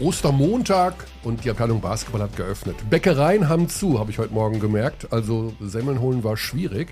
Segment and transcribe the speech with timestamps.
[0.00, 2.76] Ostermontag und die Abteilung Basketball hat geöffnet.
[2.88, 5.12] Bäckereien haben zu, habe ich heute Morgen gemerkt.
[5.12, 6.88] Also Semmeln holen war schwierig.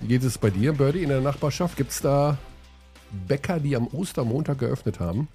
[0.00, 1.76] Wie geht es bei dir, Birdie, in der Nachbarschaft?
[1.76, 2.38] Gibt es da
[3.26, 5.28] Bäcker, die am Ostermontag geöffnet haben?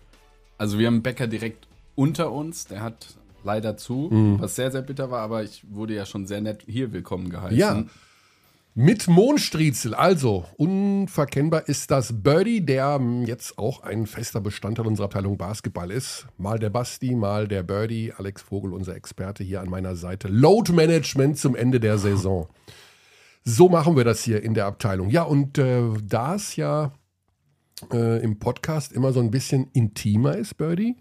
[0.57, 3.05] Also wir haben einen Bäcker direkt unter uns, der hat
[3.43, 4.39] leider zu, Mhm.
[4.41, 7.57] was sehr, sehr bitter war, aber ich wurde ja schon sehr nett hier willkommen geheißen.
[7.57, 7.83] Ja.
[8.75, 9.93] Mit Mohnstriezel.
[9.93, 15.91] Also, unverkennbar ist das Birdie, der ähm, jetzt auch ein fester Bestandteil unserer Abteilung Basketball
[15.91, 16.25] ist.
[16.39, 18.13] Mal der Basti, mal der Birdie.
[18.17, 20.27] Alex Vogel, unser Experte hier an meiner Seite.
[20.27, 22.47] Load Management zum Ende der Saison.
[23.43, 25.11] So machen wir das hier in der Abteilung.
[25.11, 26.93] Ja, und äh, da es ja
[27.91, 30.95] äh, im Podcast immer so ein bisschen intimer ist, Birdie,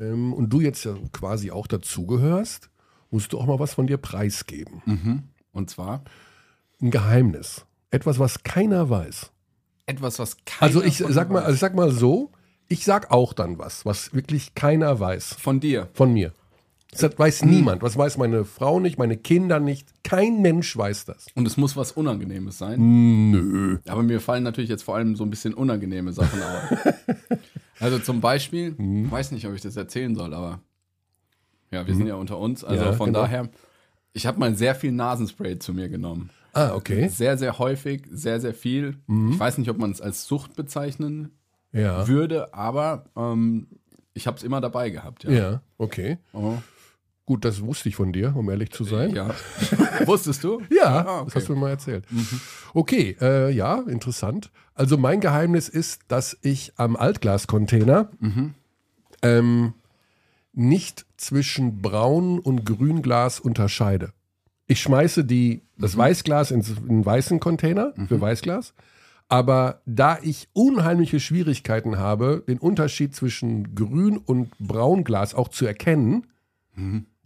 [0.00, 2.68] ähm, und du jetzt ja quasi auch dazugehörst,
[3.10, 4.82] musst du auch mal was von dir preisgeben.
[5.52, 6.04] Und zwar
[6.82, 7.64] Ein Geheimnis.
[7.90, 9.30] Etwas, was keiner weiß.
[9.86, 11.44] etwas, was keiner Also ich sag mal, weiß.
[11.44, 12.30] also ich sag mal so,
[12.68, 15.88] ich sag auch dann was, was wirklich keiner weiß von dir.
[15.94, 16.32] von mir.
[16.98, 17.82] Das weiß niemand.
[17.82, 19.86] Was weiß meine Frau nicht, meine Kinder nicht.
[20.02, 21.26] Kein Mensch weiß das.
[21.34, 23.30] Und es muss was Unangenehmes sein.
[23.30, 23.78] Nö.
[23.86, 26.96] Aber mir fallen natürlich jetzt vor allem so ein bisschen unangenehme Sachen auf.
[27.80, 29.10] also zum Beispiel, Mhm.
[29.10, 30.60] weiß nicht, ob ich das erzählen soll, aber
[31.70, 32.64] ja, wir sind ja unter uns.
[32.64, 33.20] Also Ja, von genau.
[33.22, 33.48] daher,
[34.12, 36.30] ich habe mal sehr viel Nasenspray zu mir genommen.
[36.56, 37.08] Ah, okay.
[37.08, 38.96] Sehr, sehr häufig, sehr, sehr viel.
[39.06, 39.32] Mhm.
[39.32, 41.30] Ich weiß nicht, ob man es als Sucht bezeichnen
[41.72, 42.08] Ja.
[42.08, 43.66] würde, aber ähm,
[44.14, 45.24] ich habe es immer dabei gehabt.
[45.24, 45.30] Ja.
[45.30, 46.18] Ja, okay.
[46.32, 46.54] Oh.
[47.26, 49.10] Gut, das wusste ich von dir, um ehrlich zu sein.
[49.14, 49.34] ja.
[50.06, 50.62] Wusstest du?
[50.70, 51.24] Ja, Ah, okay.
[51.26, 52.04] das hast du mir mal erzählt.
[52.72, 54.50] Okay, äh, ja, interessant.
[54.74, 58.10] Also mein Geheimnis ist, dass ich am Altglascontainer
[59.22, 59.74] ähm,
[60.52, 64.12] nicht zwischen Braun- und Grünglas unterscheide.
[64.66, 68.74] Ich schmeiße die, das Weißglas ins, in einen weißen Container für Weißglas.
[69.28, 76.26] Aber da ich unheimliche Schwierigkeiten habe, den Unterschied zwischen Grün- und Braunglas auch zu erkennen,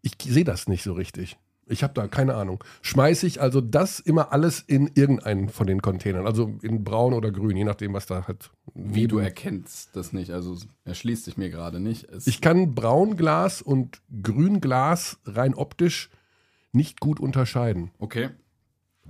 [0.02, 1.36] ich sehe das nicht so richtig.
[1.66, 2.64] Ich habe da keine Ahnung.
[2.82, 7.30] Schmeiße ich also das immer alles in irgendeinen von den Containern, also in braun oder
[7.30, 8.50] grün, je nachdem, was da halt.
[8.74, 12.04] Wie du erkennst das nicht, also erschließt sich mir gerade nicht.
[12.04, 16.10] Es, Ich kann Braunglas und Grünglas rein optisch
[16.72, 17.90] nicht gut unterscheiden.
[17.98, 18.30] okay.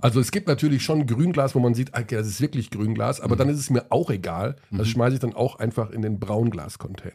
[0.03, 3.35] Also es gibt natürlich schon Grünglas, wo man sieht, okay, das ist wirklich Grünglas, aber
[3.35, 4.55] dann ist es mir auch egal.
[4.71, 7.13] Das schmeiße ich dann auch einfach in den Braunglas-Container.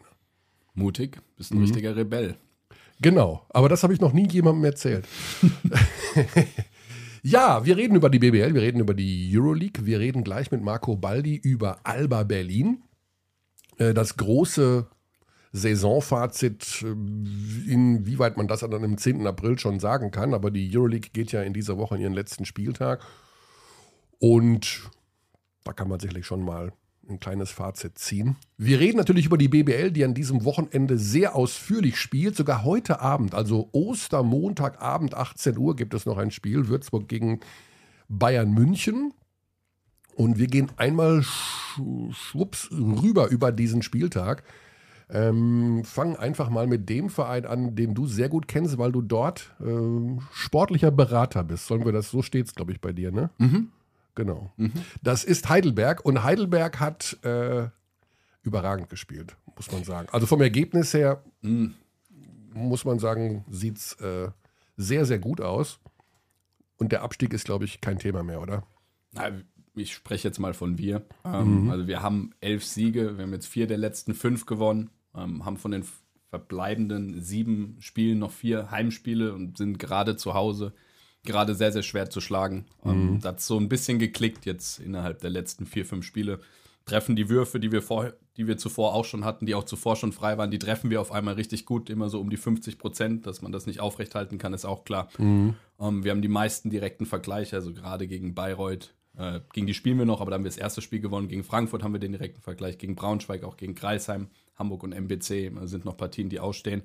[0.75, 1.59] Mutig, bist Mhm.
[1.59, 2.37] ein richtiger Rebell.
[3.01, 5.05] Genau, aber das habe ich noch nie jemandem erzählt.
[7.23, 10.63] ja, wir reden über die BBL, wir reden über die Euroleague, wir reden gleich mit
[10.63, 12.83] Marco Baldi über Alba Berlin.
[13.79, 14.87] Äh, Das große
[15.57, 19.27] Saisonfazit, äh, inwieweit man das dann im 10.
[19.27, 22.45] April schon sagen kann, aber die Euroleague geht ja in dieser Woche in ihren letzten
[22.45, 23.03] Spieltag
[24.19, 24.83] und
[25.65, 26.73] da kann man sicherlich schon mal
[27.09, 28.37] ein kleines Fazit ziehen.
[28.57, 32.35] Wir reden natürlich über die BBL, die an diesem Wochenende sehr ausführlich spielt.
[32.37, 36.67] Sogar heute Abend, also Ostermontagabend, 18 Uhr, gibt es noch ein Spiel.
[36.67, 37.41] Würzburg gegen
[38.09, 39.13] Bayern München.
[40.17, 44.43] Und wir gehen einmal sch- schwupps rüber über diesen Spieltag.
[45.09, 49.03] Ähm, fangen einfach mal mit dem Verein an, den du sehr gut kennst, weil du
[49.03, 51.67] dort ähm, sportlicher Berater bist.
[51.69, 53.31] Sollen wir das, so steht es, glaube ich, bei dir, ne?
[54.17, 54.53] Genau.
[55.03, 57.69] Das ist Heidelberg und Heidelberg hat äh,
[58.43, 60.09] überragend gespielt, muss man sagen.
[60.11, 61.23] Also vom Ergebnis her
[62.55, 64.29] muss man sagen, sieht es äh,
[64.77, 65.79] sehr, sehr gut aus.
[66.79, 68.65] Und der Abstieg ist, glaube ich, kein Thema mehr, oder?
[69.13, 69.31] Na,
[69.75, 71.03] ich spreche jetzt mal von wir.
[71.25, 71.71] Ähm, Mhm.
[71.71, 75.57] Also wir haben elf Siege, wir haben jetzt vier der letzten fünf gewonnen, ähm, haben
[75.57, 75.85] von den
[76.29, 80.73] verbleibenden sieben Spielen noch vier Heimspiele und sind gerade zu Hause
[81.27, 82.65] gerade sehr, sehr schwer zu schlagen.
[82.83, 82.91] Mhm.
[82.91, 86.41] Ähm, das hat so ein bisschen geklickt jetzt innerhalb der letzten vier, fünf Spiele.
[86.87, 89.97] Treffen die Würfe, die wir, vor, die wir zuvor auch schon hatten, die auch zuvor
[89.97, 92.79] schon frei waren, die treffen wir auf einmal richtig gut, immer so um die 50
[92.79, 93.27] Prozent.
[93.27, 95.09] Dass man das nicht aufrechthalten kann, ist auch klar.
[95.81, 98.95] Ähm, wir haben die meisten direkten Vergleiche, also gerade gegen Bayreuth.
[99.19, 101.29] Äh, gegen die spielen wir noch, aber da haben wir das erste Spiel gewonnen.
[101.29, 105.31] Gegen Frankfurt haben wir den direkten Vergleich, gegen Braunschweig, auch gegen Kreisheim, Hamburg und MBC
[105.31, 106.83] äh, sind noch Partien, die ausstehen.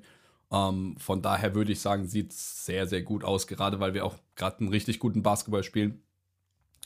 [0.50, 4.04] Ähm, von daher würde ich sagen, sieht es sehr, sehr gut aus, gerade weil wir
[4.04, 6.02] auch gerade einen richtig guten Basketball spielen.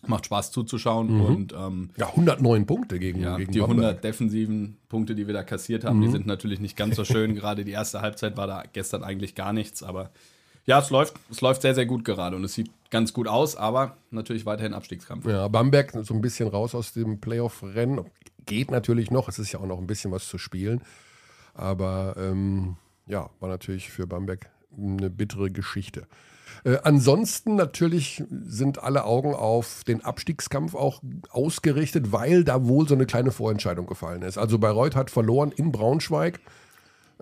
[0.06, 3.78] Macht Spaß zuzuschauen und ähm, Ja, 109 Punkte gegen, ja, gegen die Bamberg.
[3.78, 7.34] 100 defensiven Punkte, die wir da kassiert haben, die sind natürlich nicht ganz so schön.
[7.34, 10.10] Gerade die erste Halbzeit war da gestern eigentlich gar nichts, aber
[10.66, 13.56] ja, es läuft, es läuft sehr, sehr gut gerade und es sieht ganz gut aus,
[13.56, 15.26] aber natürlich weiterhin Abstiegskampf.
[15.26, 18.04] Ja, Bamberg so ein bisschen raus aus dem Playoff-Rennen.
[18.46, 20.82] Geht natürlich noch, es ist ja auch noch ein bisschen was zu spielen.
[21.54, 22.76] Aber ähm,
[23.06, 26.06] ja, war natürlich für Bamberg eine bittere Geschichte.
[26.64, 32.94] Äh, ansonsten natürlich sind alle Augen auf den Abstiegskampf auch ausgerichtet, weil da wohl so
[32.94, 34.38] eine kleine Vorentscheidung gefallen ist.
[34.38, 36.40] Also Bayreuth hat verloren in Braunschweig.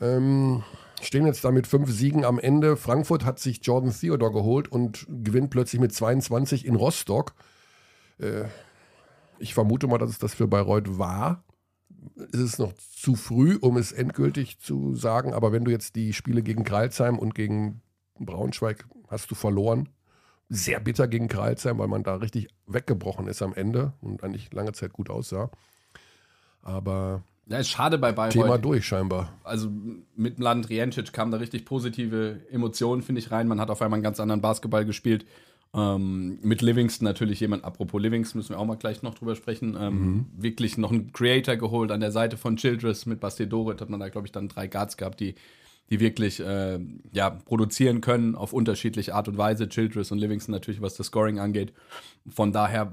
[0.01, 0.63] Ähm,
[1.01, 2.77] stehen jetzt da mit fünf Siegen am Ende.
[2.77, 7.35] Frankfurt hat sich Jordan Theodore geholt und gewinnt plötzlich mit 22 in Rostock.
[8.19, 8.45] Äh,
[9.45, 11.45] ich vermute mal, dass es das für Bayreuth war.
[12.33, 16.15] Es ist noch zu früh, um es endgültig zu sagen, aber wenn du jetzt die
[16.15, 17.83] Spiele gegen Kreilsheim und gegen
[18.19, 19.91] Braunschweig hast du verloren,
[20.49, 24.73] sehr bitter gegen Kreilsheim, weil man da richtig weggebrochen ist am Ende und eigentlich lange
[24.73, 25.51] Zeit gut aussah.
[26.63, 28.33] Aber ja, ist schade bei Bayreuth.
[28.33, 29.35] Thema durch scheinbar.
[29.43, 29.71] Also
[30.17, 33.47] mit Mladen Triancic kamen da richtig positive Emotionen, finde ich, rein.
[33.47, 35.27] Man hat auf einmal einen ganz anderen Basketball gespielt.
[35.75, 39.77] Ähm, mit Livingston natürlich jemand, apropos Livingston, müssen wir auch mal gleich noch drüber sprechen,
[39.79, 40.27] ähm, mhm.
[40.37, 43.07] wirklich noch einen Creator geholt an der Seite von Childress.
[43.07, 45.35] Mit Basti Dorit hat man da, glaube ich, dann drei Guards gehabt, die,
[45.91, 46.79] die wirklich äh,
[47.13, 49.69] ja, produzieren können auf unterschiedliche Art und Weise.
[49.69, 51.73] Childress und Livingston natürlich, was das Scoring angeht.
[52.29, 52.93] Von daher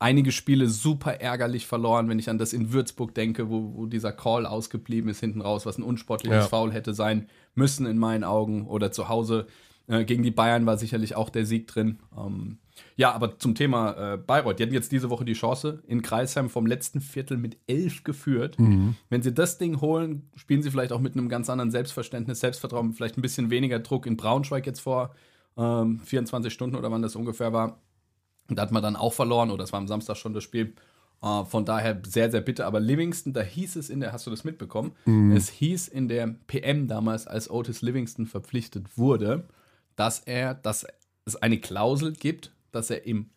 [0.00, 4.12] einige Spiele super ärgerlich verloren, wenn ich an das in Würzburg denke, wo, wo dieser
[4.12, 6.48] Call ausgeblieben ist hinten raus, was ein unsportliches ja.
[6.48, 8.66] Foul hätte sein müssen in meinen Augen.
[8.66, 9.46] Oder zu Hause
[9.88, 11.98] äh, gegen die Bayern war sicherlich auch der Sieg drin.
[12.16, 12.58] Ähm,
[12.96, 14.58] ja, aber zum Thema äh, Bayreuth.
[14.58, 18.58] Die hatten jetzt diese Woche die Chance, in Kreisheim vom letzten Viertel mit elf geführt.
[18.58, 18.94] Mhm.
[19.08, 22.92] Wenn sie das Ding holen, spielen sie vielleicht auch mit einem ganz anderen Selbstverständnis, Selbstvertrauen,
[22.92, 25.14] vielleicht ein bisschen weniger Druck in Braunschweig jetzt vor
[25.56, 27.80] ähm, 24 Stunden oder wann das ungefähr war
[28.48, 30.74] da hat man dann auch verloren, oder es war am Samstag schon das Spiel.
[31.20, 32.64] Uh, von daher sehr, sehr bitter.
[32.64, 34.92] Aber Livingston, da hieß es in der, hast du das mitbekommen?
[35.04, 35.32] Mhm.
[35.32, 39.48] Es hieß in der PM damals, als Otis Livingston verpflichtet wurde,
[39.98, 40.86] dass er, dass
[41.24, 43.30] es eine Klausel gibt, dass er im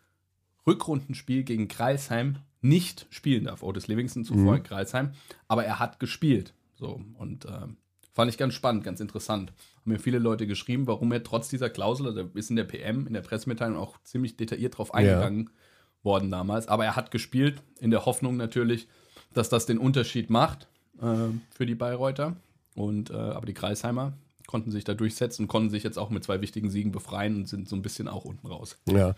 [0.68, 3.64] Rückrundenspiel gegen Kreisheim nicht spielen darf.
[3.64, 4.58] Otis Livingston zuvor mhm.
[4.58, 5.12] in Kreisheim,
[5.48, 6.54] aber er hat gespielt.
[6.76, 7.68] So, und äh,
[8.14, 9.54] Fand ich ganz spannend, ganz interessant.
[9.78, 13.08] Haben mir viele Leute geschrieben, warum er trotz dieser Klausel, also ist in der PM,
[13.08, 16.04] in der Pressemitteilung auch ziemlich detailliert drauf eingegangen ja.
[16.04, 16.68] worden damals.
[16.68, 18.90] Aber er hat gespielt, in der Hoffnung natürlich,
[19.34, 20.68] dass das den Unterschied macht
[21.02, 22.36] äh, für die Bayreuther.
[22.76, 24.14] Und, äh, aber die Kreisheimer
[24.52, 27.70] konnten sich da durchsetzen konnten sich jetzt auch mit zwei wichtigen Siegen befreien und sind
[27.70, 28.78] so ein bisschen auch unten raus.
[28.86, 29.16] Ja.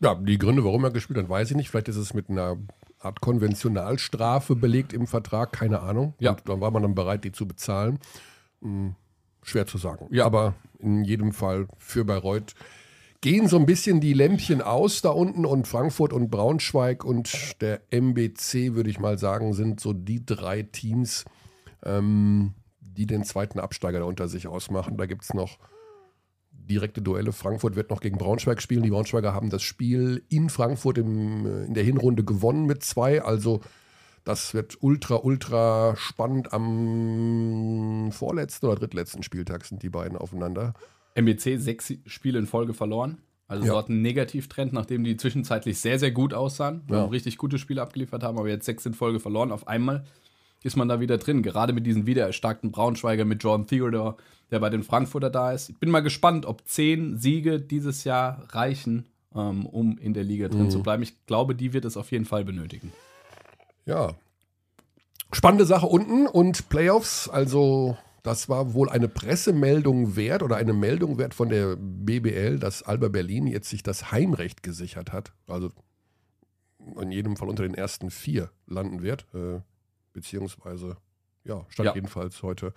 [0.00, 1.70] Ja, die Gründe, warum er gespielt hat, weiß ich nicht.
[1.70, 2.58] Vielleicht ist es mit einer
[2.98, 6.14] Art Konventionalstrafe belegt im Vertrag, keine Ahnung.
[6.18, 6.32] Ja.
[6.32, 7.98] Und dann war man dann bereit, die zu bezahlen.
[8.60, 8.96] Hm,
[9.42, 10.08] schwer zu sagen.
[10.10, 12.54] Ja, aber in jedem Fall für Bayreuth
[13.20, 17.80] gehen so ein bisschen die Lämpchen aus da unten und Frankfurt und Braunschweig und der
[17.90, 21.24] MBC, würde ich mal sagen, sind so die drei Teams,
[21.84, 22.52] ähm,
[22.96, 24.96] die den zweiten Absteiger da unter sich ausmachen.
[24.96, 25.58] Da gibt es noch
[26.50, 27.32] direkte Duelle.
[27.32, 28.82] Frankfurt wird noch gegen Braunschweig spielen.
[28.82, 33.22] Die Braunschweiger haben das Spiel in Frankfurt im, äh, in der Hinrunde gewonnen mit zwei.
[33.22, 33.60] Also
[34.24, 36.52] das wird ultra, ultra spannend.
[36.52, 40.74] Am vorletzten oder drittletzten Spieltag sind die beiden aufeinander.
[41.14, 43.18] MBC sechs Spiele in Folge verloren.
[43.46, 43.72] Also ja.
[43.72, 47.04] dort ein Negativtrend, nachdem die zwischenzeitlich sehr, sehr gut aussahen, ja.
[47.04, 49.52] richtig gute Spiele abgeliefert haben, aber jetzt sechs in Folge verloren.
[49.52, 50.04] Auf einmal
[50.64, 51.42] ist man da wieder drin.
[51.42, 54.16] Gerade mit diesen wiedererstarkten Braunschweiger, mit Jordan Theodore,
[54.50, 55.70] der bei den Frankfurter da ist.
[55.70, 60.48] Ich bin mal gespannt, ob zehn Siege dieses Jahr reichen, ähm, um in der Liga
[60.48, 60.70] drin mhm.
[60.70, 61.02] zu bleiben.
[61.02, 62.92] Ich glaube, die wird es auf jeden Fall benötigen.
[63.84, 64.14] Ja.
[65.32, 71.18] Spannende Sache unten und Playoffs, also das war wohl eine Pressemeldung wert oder eine Meldung
[71.18, 75.32] wert von der BBL, dass Alba Berlin jetzt sich das Heimrecht gesichert hat.
[75.46, 75.72] Also
[76.98, 79.26] in jedem Fall unter den ersten vier landen wird.
[79.34, 79.60] Äh,
[80.14, 80.96] beziehungsweise,
[81.44, 81.94] ja, stand ja.
[81.94, 82.72] jedenfalls heute.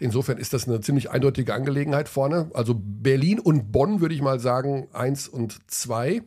[0.00, 2.50] Insofern ist das eine ziemlich eindeutige Angelegenheit vorne.
[2.54, 6.22] Also Berlin und Bonn würde ich mal sagen, eins und zwei.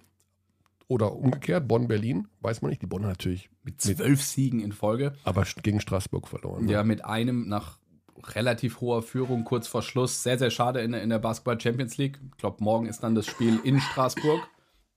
[0.87, 2.81] Oder umgekehrt, Bonn-Berlin, weiß man nicht.
[2.81, 3.51] Die Bonn natürlich.
[3.63, 5.13] Mit zwölf Siegen in Folge.
[5.23, 6.67] Aber gegen Straßburg verloren.
[6.67, 6.87] Ja, ne?
[6.87, 7.77] mit einem nach
[8.23, 10.23] relativ hoher Führung kurz vor Schluss.
[10.23, 12.19] Sehr, sehr schade in, in der Basketball Champions League.
[12.31, 14.41] Ich glaube, morgen ist dann das Spiel in Straßburg.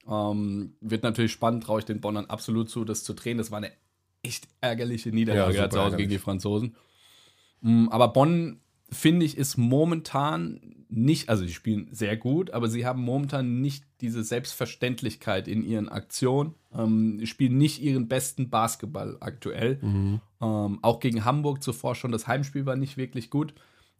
[0.09, 3.37] Ähm, wird natürlich spannend, traue ich den Bonnern absolut zu, das zu drehen.
[3.37, 3.71] Das war eine
[4.23, 6.75] echt ärgerliche Niederlage ja, zu Hause gegen die Franzosen.
[7.61, 12.85] Mm, aber Bonn, finde ich, ist momentan nicht, also sie spielen sehr gut, aber sie
[12.85, 16.53] haben momentan nicht diese Selbstverständlichkeit in ihren Aktionen.
[16.73, 19.79] Ähm, spielen nicht ihren besten Basketball aktuell.
[19.81, 20.21] Mhm.
[20.41, 23.53] Ähm, auch gegen Hamburg zuvor schon das Heimspiel war nicht wirklich gut.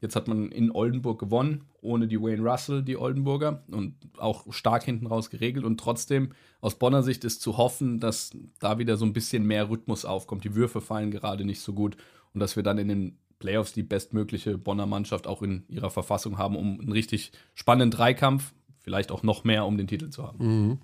[0.03, 4.83] Jetzt hat man in Oldenburg gewonnen, ohne die Wayne Russell, die Oldenburger, und auch stark
[4.83, 5.63] hinten raus geregelt.
[5.63, 9.69] Und trotzdem, aus Bonner Sicht ist zu hoffen, dass da wieder so ein bisschen mehr
[9.69, 10.43] Rhythmus aufkommt.
[10.43, 11.95] Die Würfe fallen gerade nicht so gut
[12.33, 16.37] und dass wir dann in den Playoffs die bestmögliche Bonner Mannschaft auch in ihrer Verfassung
[16.37, 20.67] haben, um einen richtig spannenden Dreikampf, vielleicht auch noch mehr, um den Titel zu haben.
[20.67, 20.77] Mhm.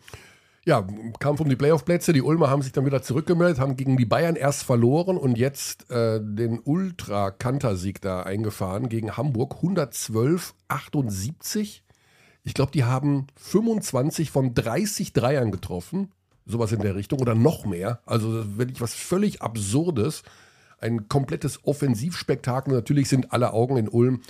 [0.65, 0.85] Ja,
[1.19, 2.13] Kampf um die Playoff-Plätze.
[2.13, 5.89] Die Ulmer haben sich dann wieder zurückgemeldet, haben gegen die Bayern erst verloren und jetzt
[5.89, 9.55] äh, den Ultra-Kanter-Sieg da eingefahren gegen Hamburg.
[9.55, 11.83] 112, 78.
[12.43, 16.11] Ich glaube, die haben 25 von 30 Dreiern getroffen.
[16.45, 18.01] Sowas in der Richtung oder noch mehr.
[18.05, 20.23] Also wirklich was völlig Absurdes.
[20.79, 22.73] ein komplettes Offensivspektakel.
[22.73, 24.21] Natürlich sind alle Augen in Ulm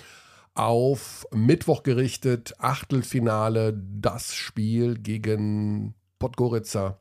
[0.54, 2.56] auf Mittwoch gerichtet.
[2.60, 7.00] Achtelfinale, das Spiel gegen Podgorica.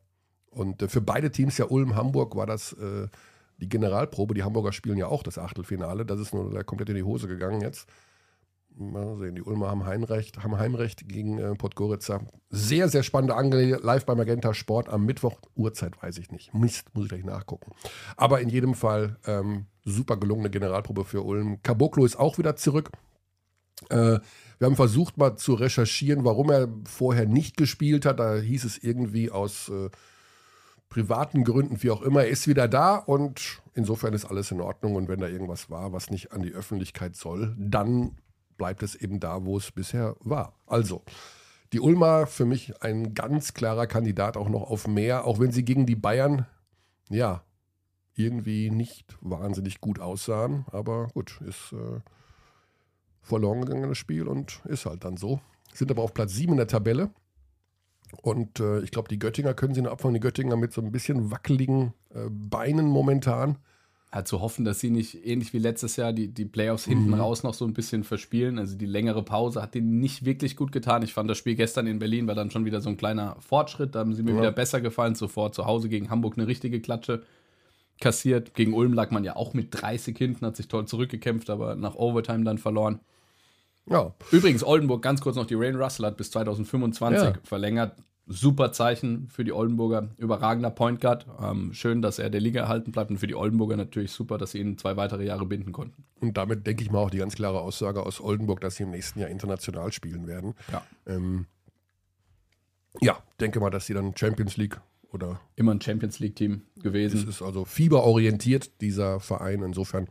[0.51, 3.09] Und äh, für beide Teams, ja Ulm-Hamburg, war das äh,
[3.59, 4.35] die Generalprobe.
[4.35, 6.07] Die Hamburger spielen ja auch das Achtelfinale.
[6.07, 7.89] Das ist nur komplett in die Hose gegangen jetzt.
[8.81, 12.21] Mal sehen, die Ulmer haben Heimrecht, haben Heimrecht gegen äh, Podgorica.
[12.49, 13.83] Sehr, sehr spannende Angelegenheit.
[13.83, 15.41] Live bei Magenta Sport am Mittwoch.
[15.57, 16.55] Uhrzeit weiß ich nicht.
[16.55, 17.73] Mist, muss ich gleich nachgucken.
[18.17, 21.61] Aber in jedem Fall ähm, super gelungene Generalprobe für Ulm.
[21.65, 22.93] Caboclo ist auch wieder zurück.
[23.91, 24.21] Äh,
[24.59, 28.19] wir haben versucht mal zu recherchieren, warum er vorher nicht gespielt hat.
[28.19, 29.91] Da hieß es irgendwie aus äh,
[30.89, 32.23] privaten Gründen, wie auch immer.
[32.23, 34.97] Er ist wieder da und insofern ist alles in Ordnung.
[34.97, 38.17] Und wenn da irgendwas war, was nicht an die Öffentlichkeit soll, dann
[38.57, 40.59] bleibt es eben da, wo es bisher war.
[40.67, 41.03] Also,
[41.73, 45.65] die Ulmer für mich ein ganz klarer Kandidat auch noch auf mehr, auch wenn sie
[45.65, 46.47] gegen die Bayern,
[47.11, 47.45] ja,
[48.15, 50.65] irgendwie nicht wahnsinnig gut aussahen.
[50.73, 52.01] Aber gut, ist äh,
[53.29, 55.41] verloren gegangenes Spiel und ist halt dann so.
[55.73, 57.11] Sind aber auf Platz 7 in der Tabelle.
[58.23, 60.15] Und äh, ich glaube, die Göttinger können sie noch abfangen.
[60.15, 63.59] Die Göttinger mit so ein bisschen wackeligen äh, Beinen momentan
[64.11, 67.15] halt zu hoffen, dass sie nicht ähnlich wie letztes Jahr die, die Playoffs hinten mhm.
[67.21, 68.59] raus noch so ein bisschen verspielen.
[68.59, 71.03] Also die längere Pause hat denen nicht wirklich gut getan.
[71.03, 73.95] Ich fand das Spiel gestern in Berlin war dann schon wieder so ein kleiner Fortschritt.
[73.95, 74.39] Da haben sie mir ja.
[74.39, 75.15] wieder besser gefallen.
[75.15, 77.23] Zuvor zu Hause gegen Hamburg eine richtige Klatsche
[78.01, 78.55] kassiert.
[78.55, 81.95] Gegen Ulm lag man ja auch mit 30 hinten, hat sich toll zurückgekämpft, aber nach
[81.95, 83.01] Overtime dann verloren.
[83.91, 84.15] Ja.
[84.31, 87.33] Übrigens, Oldenburg, ganz kurz noch, die Rain Russell hat bis 2025 ja.
[87.43, 87.97] verlängert
[88.29, 90.11] super Zeichen für die Oldenburger.
[90.19, 91.27] Überragender Point Guard.
[91.41, 94.53] Ähm, schön, dass er der Liga erhalten bleibt und für die Oldenburger natürlich super, dass
[94.53, 96.05] sie ihn zwei weitere Jahre binden konnten.
[96.21, 98.91] Und damit denke ich mal auch die ganz klare Aussage aus Oldenburg, dass sie im
[98.91, 100.55] nächsten Jahr international spielen werden.
[100.71, 100.83] Ja.
[101.07, 101.47] Ähm,
[103.01, 104.79] ja, denke mal, dass sie dann Champions League
[105.11, 105.41] oder.
[105.57, 107.19] Immer ein Champions League-Team gewesen.
[107.19, 109.63] Es ist also fieberorientiert, dieser Verein.
[109.63, 110.09] Insofern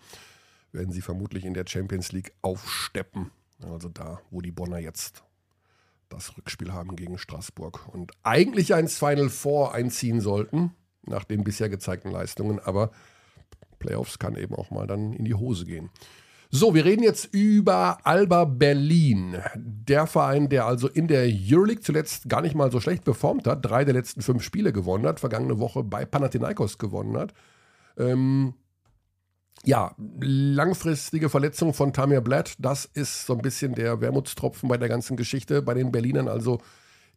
[0.72, 3.32] werden sie vermutlich in der Champions League aufsteppen.
[3.64, 5.24] Also da, wo die Bonner jetzt
[6.10, 10.74] das Rückspiel haben gegen Straßburg und eigentlich ins Final Four einziehen sollten,
[11.06, 12.92] nach den bisher gezeigten Leistungen, aber
[13.80, 15.90] Playoffs kann eben auch mal dann in die Hose gehen.
[16.50, 19.38] So, wir reden jetzt über Alba Berlin.
[19.56, 23.66] Der Verein, der also in der Euroleague zuletzt gar nicht mal so schlecht performt hat,
[23.66, 27.34] drei der letzten fünf Spiele gewonnen hat, vergangene Woche bei Panathinaikos gewonnen hat.
[27.98, 28.54] Ähm,
[29.64, 34.90] ja, langfristige Verletzung von Tamir Blatt, das ist so ein bisschen der Wermutstropfen bei der
[34.90, 35.62] ganzen Geschichte.
[35.62, 36.62] Bei den Berlinern also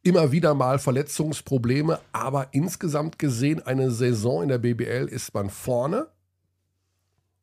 [0.03, 6.09] immer wieder mal Verletzungsprobleme, aber insgesamt gesehen eine Saison in der BBL ist man vorne.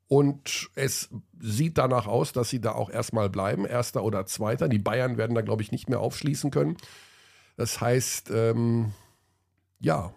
[0.10, 4.70] Und es sieht danach aus, dass sie da auch erstmal bleiben, erster oder zweiter.
[4.70, 6.78] Die Bayern werden da, glaube ich, nicht mehr aufschließen können.
[7.58, 8.94] Das heißt, ähm,
[9.80, 10.14] ja,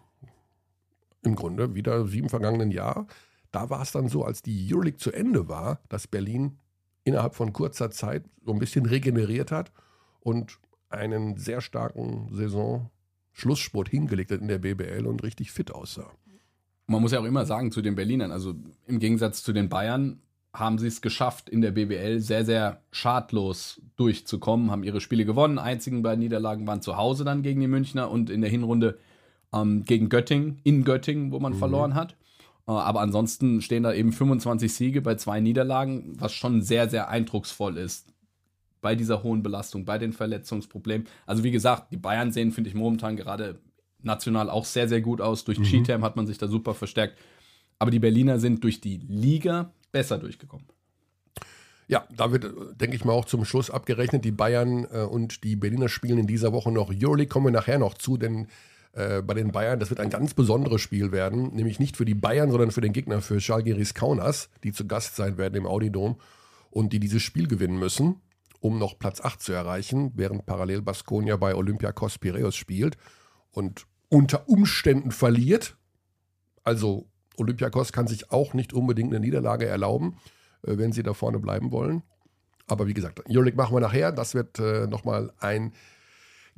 [1.23, 3.07] im Grunde wieder wie im vergangenen Jahr
[3.53, 6.59] da war es dann so, als die Euroleague zu Ende war, dass Berlin
[7.05, 9.73] innerhalb von kurzer Zeit so ein bisschen regeneriert hat
[10.21, 16.11] und einen sehr starken Saison-Schlussspurt hingelegt hat in der BBL und richtig fit aussah.
[16.87, 18.55] Man muss ja auch immer sagen zu den Berlinern, also
[18.87, 20.21] im Gegensatz zu den Bayern
[20.53, 25.59] haben sie es geschafft, in der BBL sehr, sehr schadlos durchzukommen, haben ihre Spiele gewonnen.
[25.59, 28.99] Einzigen beiden Niederlagen waren zu Hause dann gegen die Münchner und in der Hinrunde
[29.53, 31.59] ähm, gegen Göttingen, in Göttingen, wo man mhm.
[31.59, 32.17] verloren hat.
[32.71, 37.09] Äh, aber ansonsten stehen da eben 25 Siege bei zwei Niederlagen, was schon sehr, sehr
[37.09, 38.07] eindrucksvoll ist.
[38.81, 41.07] Bei dieser hohen Belastung, bei den Verletzungsproblemen.
[41.27, 43.59] Also, wie gesagt, die Bayern sehen, finde ich, momentan gerade
[44.03, 45.45] national auch sehr, sehr gut aus.
[45.45, 45.65] Durch mhm.
[45.65, 47.19] Cheatham hat man sich da super verstärkt.
[47.79, 50.67] Aber die Berliner sind durch die Liga besser durchgekommen.
[51.89, 52.45] Ja, da wird,
[52.81, 54.25] denke ich mal, auch zum Schluss abgerechnet.
[54.25, 57.81] Die Bayern äh, und die Berliner spielen in dieser Woche noch Euroleague, kommen wir nachher
[57.81, 58.47] noch zu, denn
[58.93, 59.79] äh, bei den Bayern.
[59.79, 62.93] Das wird ein ganz besonderes Spiel werden, nämlich nicht für die Bayern, sondern für den
[62.93, 66.21] Gegner, für Schalgiris Kaunas, die zu Gast sein werden im Audidom
[66.71, 68.21] und die dieses Spiel gewinnen müssen,
[68.61, 72.97] um noch Platz 8 zu erreichen, während parallel Baskonia bei Olympiakos Piraeus spielt
[73.53, 75.77] und unter Umständen verliert.
[76.65, 77.07] Also
[77.37, 80.17] Olympiakos kann sich auch nicht unbedingt eine Niederlage erlauben,
[80.63, 82.03] äh, wenn sie da vorne bleiben wollen.
[82.67, 84.13] Aber wie gesagt, Euroleague machen wir nachher.
[84.13, 85.73] Das wird äh, nochmal ein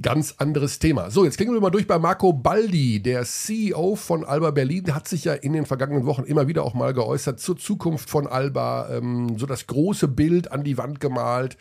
[0.02, 1.11] ganz anderes Thema.
[1.11, 5.09] So, jetzt klingen wir mal durch bei Marco Baldi, der CEO von Alba Berlin, hat
[5.09, 8.90] sich ja in den vergangenen Wochen immer wieder auch mal geäußert zur Zukunft von Alba,
[8.90, 11.56] ähm, so das große Bild an die Wand gemalt.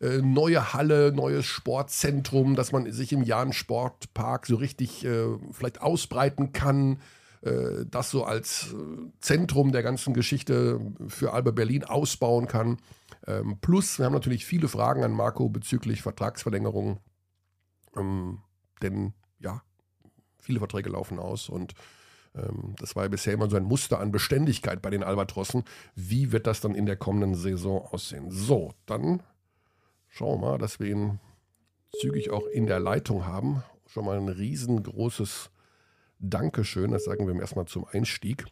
[0.00, 5.80] Äh, neue Halle, neues Sportzentrum, dass man sich im Jahn Sportpark so richtig äh, vielleicht
[5.80, 6.98] ausbreiten kann.
[7.42, 12.78] Äh, das so als äh, Zentrum der ganzen Geschichte für Alba Berlin ausbauen kann.
[13.26, 16.98] Ähm, plus, wir haben natürlich viele Fragen an Marco bezüglich Vertragsverlängerung
[17.96, 18.42] ähm,
[18.82, 19.62] denn ja,
[20.40, 21.74] viele Verträge laufen aus und
[22.34, 25.64] Ähm, das war ja bisher immer so ein Muster an Beständigkeit bei den Albatrossen.
[25.94, 28.30] Wie wird das dann in der kommenden Saison aussehen?
[28.30, 29.22] So, dann
[30.08, 31.20] schauen wir mal, dass wir ihn
[32.00, 33.62] zügig auch in der Leitung haben.
[33.86, 35.50] Schon mal ein riesengroßes
[36.18, 38.46] Dankeschön, das sagen wir ihm erstmal zum Einstieg.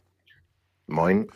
[0.90, 1.28] Moin.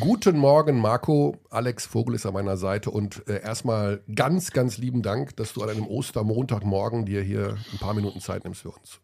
[0.00, 1.36] Guten Morgen, Marco.
[1.50, 5.62] Alex Vogel ist an meiner Seite und äh, erstmal ganz, ganz lieben Dank, dass du
[5.62, 9.00] an einem Ostermontagmorgen dir hier ein paar Minuten Zeit nimmst für uns.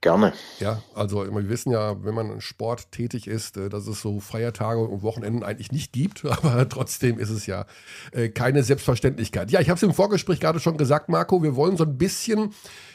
[0.00, 0.32] Gerne.
[0.60, 4.20] Ja, also wir wissen ja, wenn man in Sport tätig ist, äh, dass es so
[4.20, 7.66] Feiertage und Wochenenden eigentlich nicht gibt, aber trotzdem ist es ja
[8.12, 9.50] äh, keine Selbstverständlichkeit.
[9.50, 12.54] Ja, ich habe es im Vorgespräch gerade schon gesagt, Marco, wir wollen so ein bisschen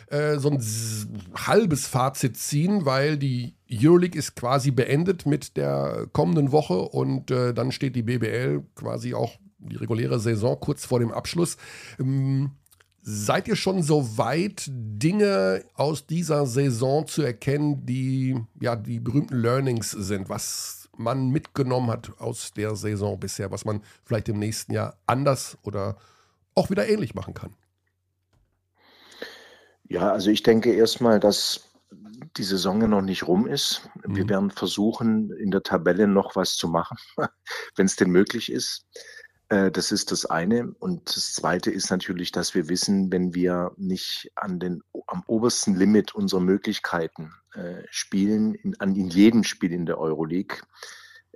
[0.10, 0.64] äh, so ein
[1.36, 7.54] halbes Fazit ziehen, weil die Euroleague ist quasi beendet mit der kommenden Woche und äh,
[7.54, 11.58] dann steht die BBL quasi auch die reguläre Saison kurz vor dem Abschluss.
[12.00, 12.52] Ähm,
[13.02, 19.38] Seid ihr schon so weit, Dinge aus dieser Saison zu erkennen, die ja die berühmten
[19.38, 24.74] Learnings sind, was man mitgenommen hat aus der Saison bisher, was man vielleicht im nächsten
[24.74, 25.96] Jahr anders oder
[26.56, 27.56] auch wieder ähnlich machen kann?
[29.90, 31.70] Ja, also ich denke erstmal, dass
[32.38, 33.90] die Saison noch nicht rum ist.
[34.06, 34.16] Mhm.
[34.16, 36.98] Wir werden versuchen, in der Tabelle noch was zu machen,
[37.76, 38.86] wenn es denn möglich ist.
[39.50, 40.72] Äh, das ist das eine.
[40.80, 45.76] Und das zweite ist natürlich, dass wir wissen, wenn wir nicht an den, am obersten
[45.76, 50.62] Limit unserer Möglichkeiten äh, spielen, in, an, in jedem Spiel in der Euroleague,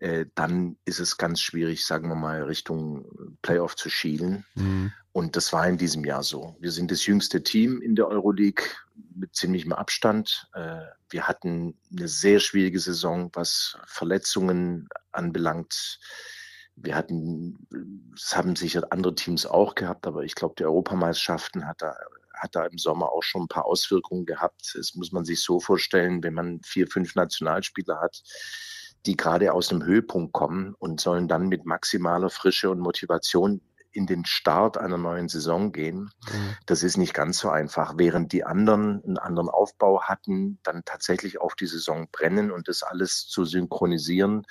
[0.04, 3.06] äh, dann ist es ganz schwierig, sagen wir mal, Richtung
[3.42, 4.46] Playoff zu schielen.
[4.56, 4.92] Mhm.
[5.14, 6.58] Und das war in diesem Jahr so.
[6.60, 8.66] Wir sind das jüngste Team in der Euroleague
[9.16, 10.50] mit ziemlichem Abstand.
[10.54, 16.00] Äh, wir hatten eine sehr schwierige Saison, was Verletzungen anbelangt
[16.76, 17.68] wir hatten,
[18.16, 21.96] das haben sicher andere Teams auch gehabt, aber ich glaube, die Europameisterschaften hat da,
[22.34, 24.74] hat da im Sommer auch schon ein paar Auswirkungen gehabt.
[24.76, 28.24] Das muss man sich so vorstellen, wenn man vier, fünf Nationalspieler hat,
[29.06, 33.62] die gerade aus dem Höhepunkt kommen und sollen dann mit maximaler Frische und Motivation
[33.94, 36.10] in den Start einer neuen Saison gehen.
[36.32, 36.56] Mhm.
[36.66, 37.94] Das ist nicht ganz so einfach.
[37.98, 42.82] Während die anderen einen anderen Aufbau hatten, dann tatsächlich auf die Saison brennen und das
[42.84, 44.46] alles zu synchronisieren,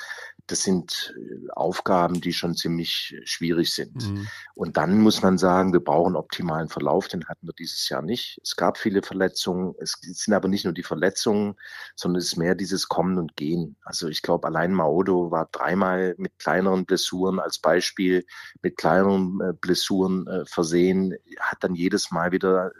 [0.46, 3.94] das sind äh, Aufgaben, die schon ziemlich schwierig sind.
[3.94, 4.28] Mhm.
[4.54, 8.38] Und dann muss man sagen, wir brauchen optimalen Verlauf, den hatten wir dieses Jahr nicht.
[8.42, 11.54] Es gab viele Verletzungen, es sind aber nicht nur die Verletzungen,
[11.96, 13.76] sondern es ist mehr dieses Kommen und Gehen.
[13.84, 18.24] Also ich glaube, allein Maodo war dreimal mit kleineren Blessuren als Beispiel,
[18.62, 22.72] mit kleineren äh, Blessuren äh, versehen, hat dann jedes Mal wieder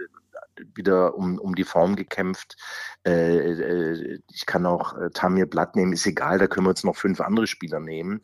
[0.75, 2.57] wieder um, um die Form gekämpft.
[3.07, 6.85] Äh, äh, ich kann auch äh, Tamir Blatt nehmen, ist egal, da können wir uns
[6.85, 8.23] noch fünf andere Spieler nehmen.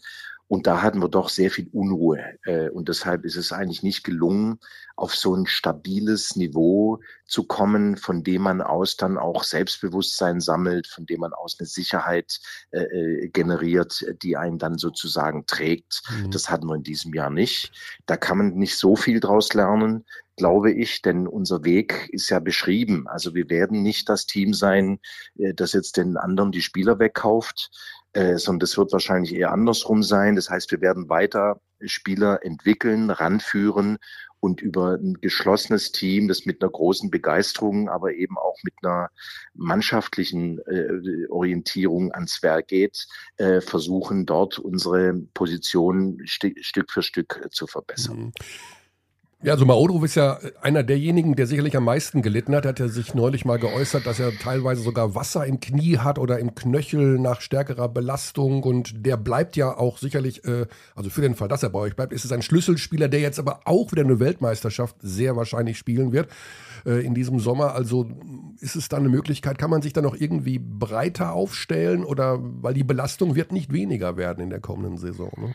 [0.48, 2.24] Und da hatten wir doch sehr viel Unruhe.
[2.44, 4.58] Äh, und deshalb ist es eigentlich nicht gelungen,
[4.96, 10.86] auf so ein stabiles Niveau zu kommen, von dem man aus dann auch Selbstbewusstsein sammelt,
[10.86, 16.02] von dem man aus eine Sicherheit äh, äh generiert, die einen dann sozusagen trägt.
[16.10, 16.30] Mhm.
[16.30, 17.70] Das hatten wir in diesem Jahr nicht.
[18.06, 20.04] Da kann man nicht so viel draus lernen
[20.38, 23.08] glaube ich, denn unser Weg ist ja beschrieben.
[23.08, 25.00] Also wir werden nicht das Team sein,
[25.34, 27.70] das jetzt den anderen die Spieler wegkauft,
[28.14, 30.34] sondern das wird wahrscheinlich eher andersrum sein.
[30.34, 33.98] Das heißt, wir werden weiter Spieler entwickeln, ranführen
[34.40, 39.10] und über ein geschlossenes Team, das mit einer großen Begeisterung, aber eben auch mit einer
[39.54, 47.40] mannschaftlichen äh, Orientierung ans Werk geht, äh, versuchen dort unsere Position st Stück für Stück
[47.44, 48.16] äh, zu verbessern.
[48.16, 48.32] Mhm.
[49.40, 52.64] Ja, also Maodrov ist ja einer derjenigen, der sicherlich am meisten gelitten hat.
[52.64, 56.18] Er hat ja sich neulich mal geäußert, dass er teilweise sogar Wasser im Knie hat
[56.18, 58.64] oder im Knöchel nach stärkerer Belastung.
[58.64, 61.94] Und der bleibt ja auch sicherlich, äh, also für den Fall, dass er bei euch
[61.94, 66.10] bleibt, ist es ein Schlüsselspieler, der jetzt aber auch wieder eine Weltmeisterschaft sehr wahrscheinlich spielen
[66.10, 66.28] wird
[66.84, 67.76] äh, in diesem Sommer.
[67.76, 68.10] Also
[68.58, 72.74] ist es da eine Möglichkeit, kann man sich da noch irgendwie breiter aufstellen oder weil
[72.74, 75.30] die Belastung wird nicht weniger werden in der kommenden Saison?
[75.36, 75.54] Ne?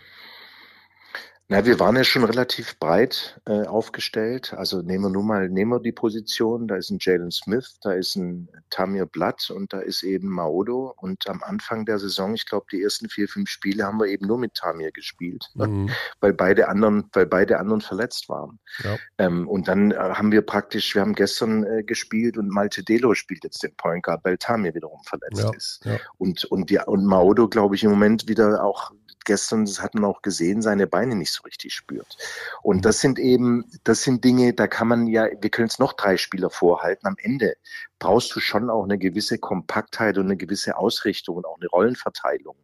[1.50, 4.54] Na, wir waren ja schon relativ breit äh, aufgestellt.
[4.54, 6.70] Also nehmen wir nur mal, nehmen wir die Position.
[6.70, 10.94] Da ist ein Jalen Smith, da ist ein Tamir Blatt und da ist eben Maodo.
[10.96, 14.26] Und am Anfang der Saison, ich glaube, die ersten vier, fünf Spiele haben wir eben
[14.26, 15.90] nur mit Tamir gespielt, mhm.
[16.22, 18.60] weil beide anderen, weil beide anderen verletzt waren.
[18.82, 18.98] Ja.
[19.18, 23.14] Ähm, und dann äh, haben wir praktisch, wir haben gestern äh, gespielt und Malte Delo
[23.16, 25.52] spielt jetzt den Point Guard, weil Tamir wiederum verletzt ja.
[25.54, 25.82] ist.
[25.84, 25.98] Ja.
[26.18, 28.92] Und, und, die, und Maodo, glaube ich, im Moment wieder auch
[29.26, 32.18] gestern, das hat man auch gesehen, seine Beine nicht so richtig spürt.
[32.62, 32.82] Und mhm.
[32.82, 36.18] das sind eben, das sind Dinge, da kann man ja, wir können es noch drei
[36.18, 37.08] Spieler vorhalten.
[37.08, 37.56] Am Ende
[38.00, 42.56] brauchst du schon auch eine gewisse Kompaktheit und eine gewisse Ausrichtung und auch eine Rollenverteilung.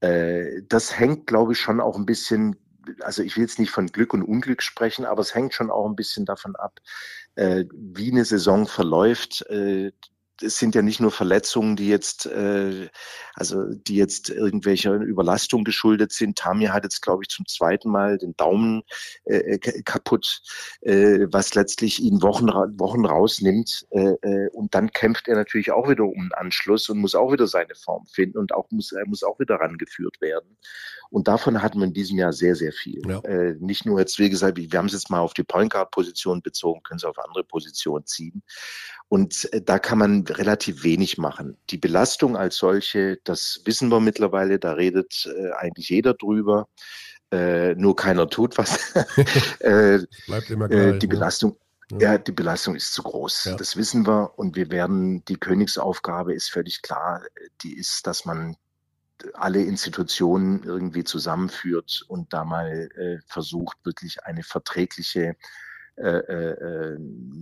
[0.00, 2.56] Äh, das hängt, glaube ich, schon auch ein bisschen
[3.02, 5.86] also ich will jetzt nicht von Glück und Unglück sprechen, aber es hängt schon auch
[5.86, 6.80] ein bisschen davon ab,
[7.34, 9.44] äh, wie eine Saison verläuft.
[9.50, 9.92] Äh,
[10.42, 12.88] es sind ja nicht nur Verletzungen, die jetzt, äh,
[13.34, 16.38] also die jetzt irgendwelcher Überlastung geschuldet sind.
[16.38, 18.82] Tamir hat jetzt, glaube ich, zum zweiten Mal den Daumen
[19.24, 20.42] äh, kaputt,
[20.82, 23.86] äh, was letztlich ihn Wochen, Wochen rausnimmt.
[23.90, 27.32] Äh, äh, und dann kämpft er natürlich auch wieder um einen Anschluss und muss auch
[27.32, 30.56] wieder seine Form finden und auch muss, er muss auch wieder rangeführt werden.
[31.10, 33.00] Und davon hatten wir in diesem Jahr sehr, sehr viel.
[33.08, 33.20] Ja.
[33.20, 35.90] Äh, nicht nur jetzt, wie gesagt, wir haben es jetzt mal auf die Point Guard
[35.90, 38.42] Position bezogen, können es auf andere Positionen ziehen.
[39.08, 41.56] Und äh, da kann man relativ wenig machen.
[41.70, 46.68] Die Belastung als solche, das wissen wir mittlerweile, da redet äh, eigentlich jeder drüber.
[47.30, 48.94] Äh, nur keiner tut was.
[49.60, 51.14] äh, Bleibt immer gleich, äh, die ne?
[51.14, 51.56] Belastung.
[51.90, 52.12] Ja.
[52.12, 52.18] ja.
[52.18, 53.44] die Belastung ist zu groß.
[53.44, 53.56] Ja.
[53.56, 57.22] Das wissen wir und wir werden, die Königsaufgabe ist völlig klar,
[57.62, 58.56] die ist, dass man
[59.34, 65.36] alle Institutionen irgendwie zusammenführt und da mal äh, versucht, wirklich eine verträgliche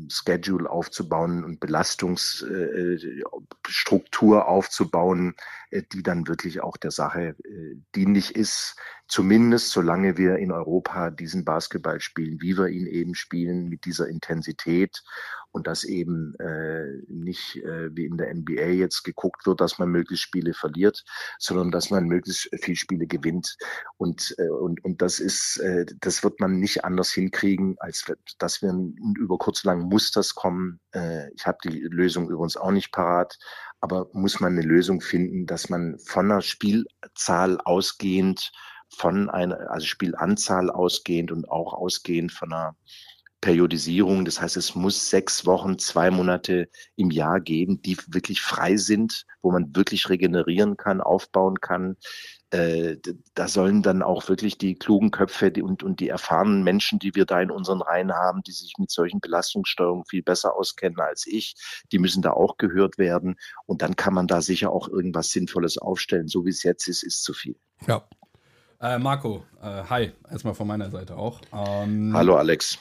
[0.09, 5.35] Schedule aufzubauen und Belastungsstruktur äh, aufzubauen,
[5.71, 8.77] äh, die dann wirklich auch der Sache äh, dienlich ist.
[9.09, 14.09] Zumindest solange wir in Europa diesen Basketball spielen, wie wir ihn eben spielen, mit dieser
[14.09, 15.03] Intensität
[15.57, 19.89] und dass eben äh, nicht äh, wie in der NBA jetzt geguckt wird, dass man
[19.89, 21.03] möglichst Spiele verliert,
[21.39, 23.57] sondern dass man möglichst viele Spiele gewinnt.
[23.97, 28.05] Und, äh, und, und das ist, äh, das wird man nicht anders hinkriegen, als
[28.39, 28.75] dass wir
[29.19, 30.79] über kurz lang muss das kommen.
[30.93, 33.39] Äh, ich habe die Lösung übrigens auch nicht parat,
[33.81, 38.53] aber muss man eine Lösung finden, dass man von einer Spielzahl ausgehend
[38.89, 42.77] von einer, also Spielanzahl ausgehend und auch ausgehend von einer
[43.41, 44.25] Periodisierung.
[44.25, 49.25] Das heißt, es muss sechs Wochen, zwei Monate im Jahr geben, die wirklich frei sind,
[49.43, 51.97] wo man wirklich regenerieren kann, aufbauen kann.
[52.51, 52.97] Äh,
[53.35, 57.27] da sollen dann auch wirklich die klugen Köpfe und, und die erfahrenen Menschen, die wir
[57.27, 61.55] da in unseren Reihen haben, die sich mit solchen Belastungssteuerungen viel besser auskennen als ich,
[61.93, 63.37] die müssen da auch gehört werden.
[63.67, 66.29] Und dann kann man da sicher auch irgendwas Sinnvolles aufstellen.
[66.29, 67.57] So wie es jetzt ist, ist zu viel.
[67.87, 68.09] Ja.
[68.81, 71.41] Äh, Marco, äh, hi, erstmal von meiner Seite auch.
[71.53, 72.79] Ähm, Hallo Alex.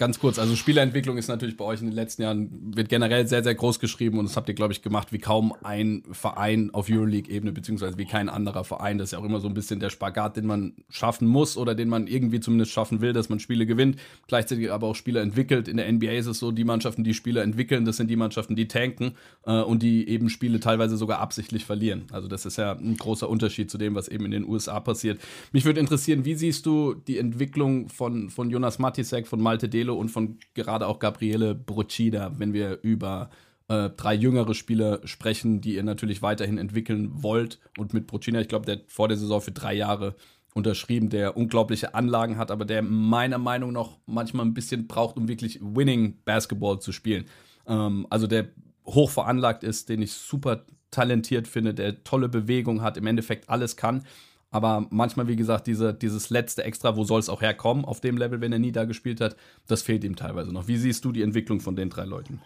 [0.00, 3.42] Ganz kurz, also Spielerentwicklung ist natürlich bei euch in den letzten Jahren, wird generell sehr,
[3.42, 6.88] sehr groß geschrieben und das habt ihr, glaube ich, gemacht wie kaum ein Verein auf
[6.88, 8.96] Euroleague-Ebene, beziehungsweise wie kein anderer Verein.
[8.96, 11.74] Das ist ja auch immer so ein bisschen der Spagat, den man schaffen muss oder
[11.74, 15.68] den man irgendwie zumindest schaffen will, dass man Spiele gewinnt, gleichzeitig aber auch Spieler entwickelt.
[15.68, 18.56] In der NBA ist es so, die Mannschaften, die Spieler entwickeln, das sind die Mannschaften,
[18.56, 22.04] die tanken äh, und die eben Spiele teilweise sogar absichtlich verlieren.
[22.10, 25.20] Also das ist ja ein großer Unterschied zu dem, was eben in den USA passiert.
[25.52, 29.89] Mich würde interessieren, wie siehst du die Entwicklung von, von Jonas Matisek, von Malte Delo
[29.90, 33.30] Danilo und von gerade auch Gabriele Brocida, wenn wir über
[33.68, 37.58] äh, drei jüngere Spieler sprechen, die ihr natürlich weiterhin entwickeln wollt.
[37.78, 40.14] Und mit Brocina, ich glaube, der hat vor der Saison für drei Jahre
[40.54, 45.28] unterschrieben, der unglaubliche Anlagen hat, aber der meiner Meinung nach manchmal ein bisschen braucht, um
[45.28, 47.26] wirklich Winning Basketball zu spielen.
[47.66, 48.48] Ähm, also der
[48.86, 53.76] hoch veranlagt ist, den ich super talentiert finde, der tolle Bewegung hat, im Endeffekt alles
[53.76, 54.02] kann.
[54.50, 58.16] Aber manchmal, wie gesagt, diese, dieses letzte Extra, wo soll es auch herkommen auf dem
[58.16, 59.36] Level, wenn er nie da gespielt hat,
[59.68, 60.66] das fehlt ihm teilweise noch.
[60.66, 62.42] Wie siehst du die Entwicklung von den drei Leuten?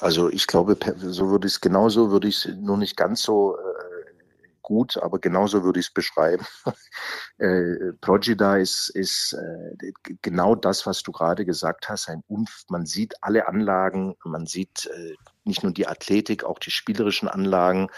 [0.00, 3.56] Also ich glaube, so würde ich es genauso, würde ich es nur nicht ganz so
[3.56, 3.75] äh,
[4.66, 6.44] gut, aber genauso würde ich es beschreiben.
[7.38, 12.08] äh, Progida ist, ist äh, genau das, was du gerade gesagt hast.
[12.08, 16.72] Ein Unf man sieht alle Anlagen, man sieht äh, nicht nur die Athletik, auch die
[16.72, 17.88] spielerischen Anlagen.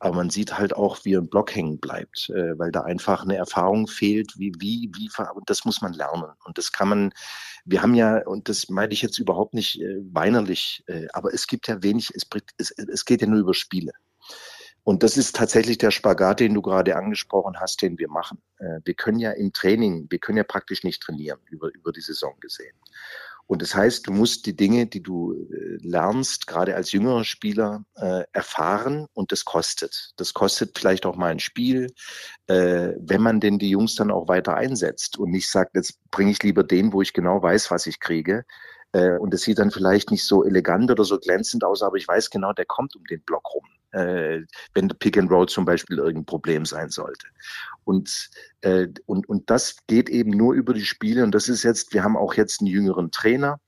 [0.00, 3.36] Aber man sieht halt auch, wie ein Block hängen bleibt, äh, weil da einfach eine
[3.36, 6.32] Erfahrung fehlt, wie, wie, wie, und das muss man lernen.
[6.44, 7.12] Und das kann man,
[7.66, 11.46] wir haben ja, und das meine ich jetzt überhaupt nicht äh, weinerlich, äh, aber es
[11.46, 13.92] gibt ja wenig, es, es, es geht ja nur über Spiele.
[14.84, 18.38] Und das ist tatsächlich der Spagat, den du gerade angesprochen hast, den wir machen.
[18.58, 22.02] Äh, wir können ja im Training, wir können ja praktisch nicht trainieren über, über die
[22.02, 22.76] Saison gesehen.
[23.46, 27.84] Und das heißt, du musst die Dinge, die du äh, lernst, gerade als jüngerer Spieler,
[27.96, 30.12] äh, erfahren und das kostet.
[30.16, 31.92] Das kostet vielleicht auch mal ein Spiel,
[32.46, 36.42] wenn man denn die Jungs dann auch weiter einsetzt und nicht sagt, jetzt bringe ich
[36.42, 38.44] lieber den, wo ich genau weiß, was ich kriege,
[38.92, 42.28] und das sieht dann vielleicht nicht so elegant oder so glänzend aus, aber ich weiß
[42.28, 43.64] genau, der kommt um den Block rum,
[43.94, 44.42] äh,
[44.74, 47.26] wenn Pick and Roll zum Beispiel irgendein Problem sein sollte.
[47.84, 48.30] Und,
[48.62, 51.24] äh, und, und das geht eben nur über die Spiele.
[51.24, 53.60] Und das ist jetzt, wir haben auch jetzt einen jüngeren Trainer,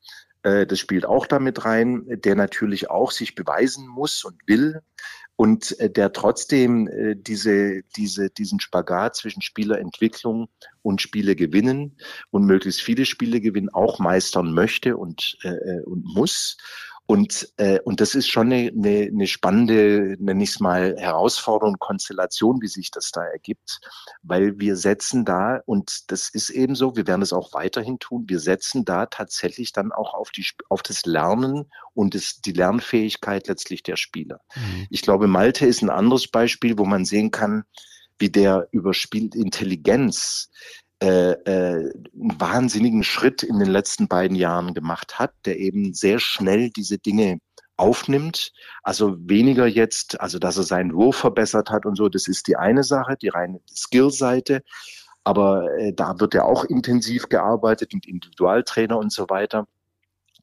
[0.47, 4.81] äh, das spielt auch damit rein, der natürlich auch sich beweisen muss und will
[5.35, 10.49] und äh, der trotzdem äh, diese, diese, diesen Spagat zwischen Spielerentwicklung
[10.83, 11.97] und Spiele gewinnen
[12.31, 15.37] und möglichst viele Spiele gewinnen auch meistern möchte und,
[15.85, 16.57] und muss.
[17.07, 21.77] Und, äh, und das ist schon eine, eine, eine spannende, nenne ich es mal, Herausforderung,
[21.79, 23.81] Konstellation, wie sich das da ergibt.
[24.23, 28.25] Weil wir setzen da, und das ist eben so, wir werden es auch weiterhin tun,
[28.27, 33.47] wir setzen da tatsächlich dann auch auf, die, auf das Lernen und das, die Lernfähigkeit
[33.47, 34.41] letztlich der Spieler.
[34.57, 34.87] Mhm.
[34.91, 37.65] Ich glaube, Malte ist ein anderes Beispiel, wo man sehen kann,
[38.19, 40.51] wie der über Spielintelligenz
[41.03, 46.19] äh, äh, einen wahnsinnigen Schritt in den letzten beiden Jahren gemacht hat, der eben sehr
[46.19, 47.39] schnell diese Dinge
[47.77, 48.53] aufnimmt.
[48.83, 52.57] Also weniger jetzt, also dass er seinen Wurf verbessert hat und so, das ist die
[52.57, 54.63] eine Sache, die reine Skillseite.
[55.25, 59.67] Aber äh, da wird ja auch intensiv gearbeitet mit Individualtrainer und so weiter.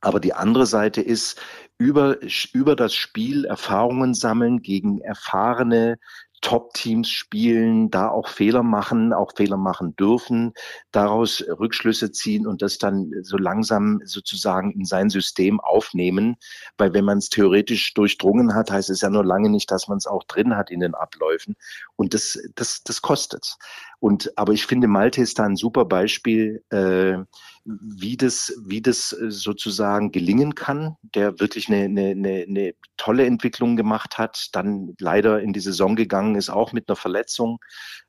[0.02, 1.40] Aber die andere Seite ist,
[1.78, 2.18] über,
[2.52, 5.98] über das Spiel Erfahrungen sammeln gegen erfahrene
[6.44, 10.54] Top-Teams spielen, da auch Fehler machen, auch Fehler machen dürfen,
[10.92, 16.36] daraus Rückschlüsse ziehen und das dann so langsam sozusagen in sein System aufnehmen.
[16.78, 19.98] Weil wenn man es theoretisch durchdrungen hat, heißt es ja nur lange nicht, dass man
[19.98, 21.56] es auch drin hat in den Abläufen.
[21.96, 23.56] Und das, das, das kostet.
[24.00, 27.20] Und aber ich finde, Malte ist da ein super Beispiel, äh,
[27.66, 33.26] wie das, wie das äh, sozusagen gelingen kann, der wirklich eine, eine, eine, eine tolle
[33.26, 37.60] Entwicklung gemacht hat, dann leider in die Saison gegangen ist, auch mit einer Verletzung.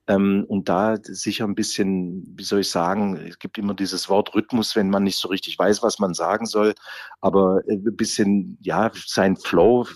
[0.08, 4.34] Ähm, und da sicher ein bisschen, wie soll ich sagen, es gibt immer dieses Wort
[4.34, 6.74] Rhythmus, wenn man nicht so richtig weiß, was man sagen soll,
[7.20, 9.86] aber äh, ein bisschen, ja, sein Flow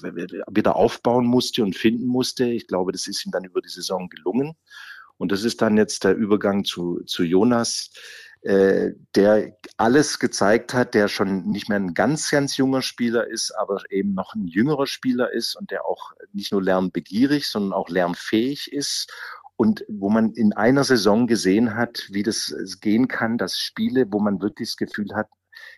[0.51, 2.44] wieder aufbauen musste und finden musste.
[2.44, 4.55] Ich glaube, das ist ihm dann über die Saison gelungen.
[5.16, 7.90] Und das ist dann jetzt der Übergang zu, zu Jonas,
[8.42, 13.51] äh, der alles gezeigt hat, der schon nicht mehr ein ganz, ganz junger Spieler ist,
[13.53, 17.88] aber eben noch ein jüngerer Spieler ist und der auch nicht nur lernbegierig, sondern auch
[17.88, 19.12] lernfähig ist.
[19.57, 24.20] Und wo man in einer Saison gesehen hat, wie das gehen kann, dass Spiele, wo
[24.20, 25.27] man wirklich das Gefühl hat,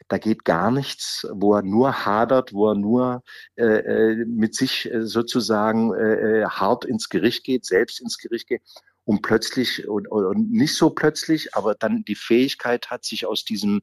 [0.09, 3.23] da geht gar nichts, wo er nur hadert, wo er nur
[3.57, 8.62] äh, äh mit sich äh, sozusagen äh, hart ins Gericht geht, selbst ins Gericht geht
[9.05, 13.83] und plötzlich und, und nicht so plötzlich, aber dann die Fähigkeit hat, sich aus diesem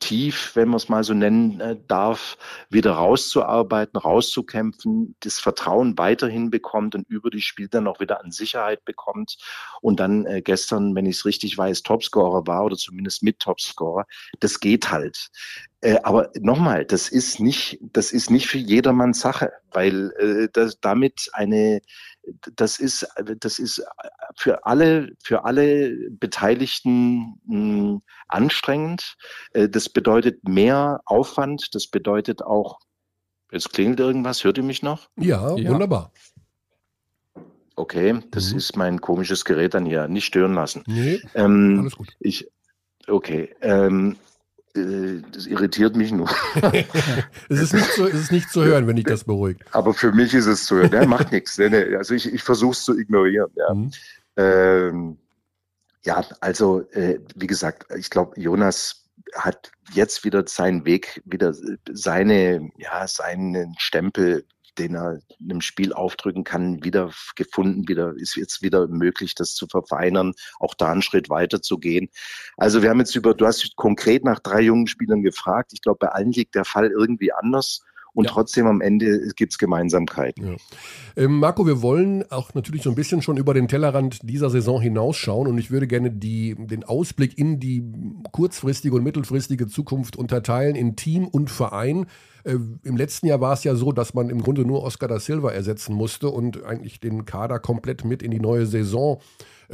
[0.00, 2.38] Tief, wenn man es mal so nennen äh, darf,
[2.70, 8.32] wieder rauszuarbeiten, rauszukämpfen, das Vertrauen weiterhin bekommt und über die Spiel dann auch wieder an
[8.32, 9.36] Sicherheit bekommt
[9.82, 14.06] und dann äh, gestern, wenn ich es richtig weiß, Topscorer war oder zumindest mit Topscorer.
[14.40, 15.28] Das geht halt.
[15.82, 20.80] Äh, aber nochmal, das ist nicht, das ist nicht für jedermann Sache, weil äh, das
[20.80, 21.80] damit eine
[22.54, 23.06] das ist,
[23.38, 23.82] das ist
[24.36, 29.16] für alle, für alle Beteiligten mh, hm, anstrengend.
[29.52, 31.74] Äh, das bedeutet mehr Aufwand.
[31.74, 32.78] Das bedeutet auch,
[33.50, 35.08] jetzt klingelt irgendwas, hört ihr mich noch?
[35.16, 35.70] Ja, ja.
[35.70, 36.12] wunderbar.
[37.76, 38.58] Okay, das mhm.
[38.58, 40.06] ist mein komisches Gerät dann hier.
[40.06, 40.82] Nicht stören lassen.
[40.86, 42.08] Nee, ähm, alles gut.
[42.20, 42.46] Ich,
[43.08, 44.16] okay, ähm, äh,
[44.74, 46.30] das irritiert mich nur.
[47.48, 49.62] es, ist nicht zu, es ist nicht zu hören, wenn ich das beruhigt.
[49.72, 50.90] Aber für mich ist es zu hören.
[50.90, 51.58] Der macht nichts.
[51.58, 53.50] Also ich, ich versuche es zu ignorieren.
[53.54, 53.90] Ja, mhm.
[54.36, 55.18] ähm,
[56.04, 59.04] ja also äh, wie gesagt, ich glaube, Jonas
[59.34, 61.52] hat jetzt wieder seinen Weg, wieder
[61.90, 64.44] seine, ja, seinen Stempel
[64.78, 69.66] den er einem Spiel aufdrücken kann, wieder gefunden, wieder ist jetzt wieder möglich, das zu
[69.66, 72.08] verfeinern, auch da einen Schritt weiter zu gehen.
[72.56, 75.72] Also wir haben jetzt über, du hast konkret nach drei jungen Spielern gefragt.
[75.72, 77.82] Ich glaube, bei allen liegt der Fall irgendwie anders
[78.14, 78.30] und ja.
[78.30, 80.46] trotzdem am Ende gibt es Gemeinsamkeiten.
[80.46, 80.56] Ja.
[81.16, 84.80] Ähm, Marco, wir wollen auch natürlich so ein bisschen schon über den Tellerrand dieser Saison
[84.80, 87.84] hinausschauen und ich würde gerne die, den Ausblick in die
[88.32, 92.06] kurzfristige und mittelfristige Zukunft unterteilen in Team und Verein.
[92.44, 95.20] Äh, Im letzten Jahr war es ja so, dass man im Grunde nur Oscar da
[95.20, 99.20] Silva ersetzen musste und eigentlich den Kader komplett mit in die neue Saison äh,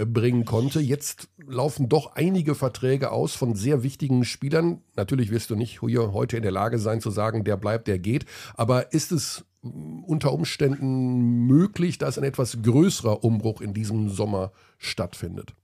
[0.05, 0.81] bringen konnte.
[0.81, 4.83] Jetzt laufen doch einige Verträge aus von sehr wichtigen Spielern.
[4.95, 7.99] Natürlich wirst du nicht hier heute in der Lage sein zu sagen, der bleibt, der
[7.99, 8.27] geht.
[8.55, 14.53] Aber ist es mm, unter Umständen möglich, dass ein etwas größerer Umbruch in diesem Sommer
[14.77, 15.55] stattfindet?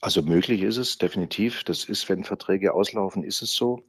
[0.00, 1.62] Also möglich ist es definitiv.
[1.62, 3.84] Das ist, wenn Verträge auslaufen, ist es so.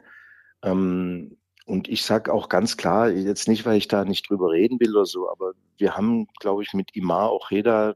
[0.61, 4.79] Ähm, und ich sage auch ganz klar, jetzt nicht, weil ich da nicht drüber reden
[4.79, 7.95] will oder so, aber wir haben, glaube ich, mit Imar auch jeder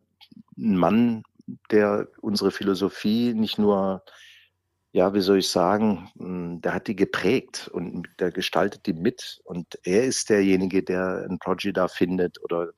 [0.60, 1.24] einen Mann,
[1.72, 4.04] der unsere Philosophie nicht nur
[4.92, 9.40] ja, wie soll ich sagen, hm, der hat die geprägt und der gestaltet die mit.
[9.44, 12.70] Und er ist derjenige, der ein Project da findet oder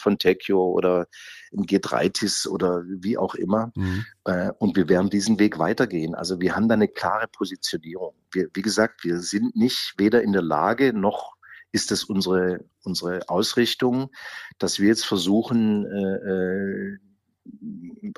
[0.00, 1.06] von Tekio oder
[1.52, 3.70] ein G3TIS oder wie auch immer.
[3.74, 4.04] Mhm.
[4.24, 6.14] Äh, und wir werden diesen Weg weitergehen.
[6.14, 8.14] Also wir haben da eine klare Positionierung.
[8.32, 11.34] Wir, wie gesagt, wir sind nicht weder in der Lage noch
[11.74, 14.10] ist das unsere, unsere Ausrichtung,
[14.58, 16.98] dass wir jetzt versuchen, äh,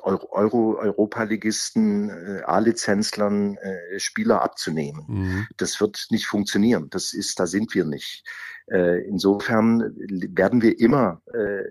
[0.01, 5.05] Euro, Euro Europaligisten, äh, A-Lizenzlern äh, Spieler abzunehmen.
[5.07, 5.47] Mhm.
[5.57, 6.89] Das wird nicht funktionieren.
[6.89, 8.23] Das ist, da sind wir nicht.
[8.67, 9.95] Äh, insofern
[10.35, 11.63] werden wir immer äh,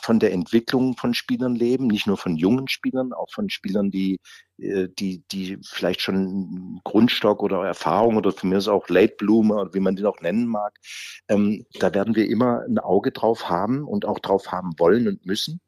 [0.00, 4.20] von der Entwicklung von Spielern leben, nicht nur von jungen Spielern, auch von Spielern, die,
[4.58, 9.62] äh, die, die vielleicht schon Grundstock oder Erfahrung oder von mir ist auch Late Bloomer
[9.62, 10.74] oder wie man den auch nennen mag.
[11.28, 15.26] Ähm, da werden wir immer ein Auge drauf haben und auch drauf haben wollen und
[15.26, 15.60] müssen.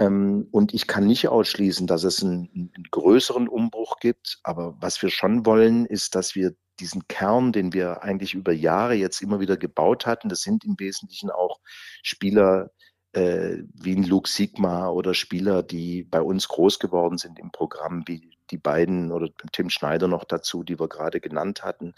[0.00, 4.40] Ähm, und ich kann nicht ausschließen, dass es einen, einen, größeren Umbruch gibt.
[4.42, 8.94] Aber was wir schon wollen, ist, dass wir diesen Kern, den wir eigentlich über Jahre
[8.94, 11.60] jetzt immer wieder gebaut hatten, das sind im Wesentlichen auch
[12.02, 12.70] Spieler
[13.12, 18.04] äh, wie ein Luke Sigma oder Spieler, die bei uns groß geworden sind im Programm,
[18.06, 21.94] wie die beiden oder Tim Schneider noch dazu, die wir gerade genannt hatten.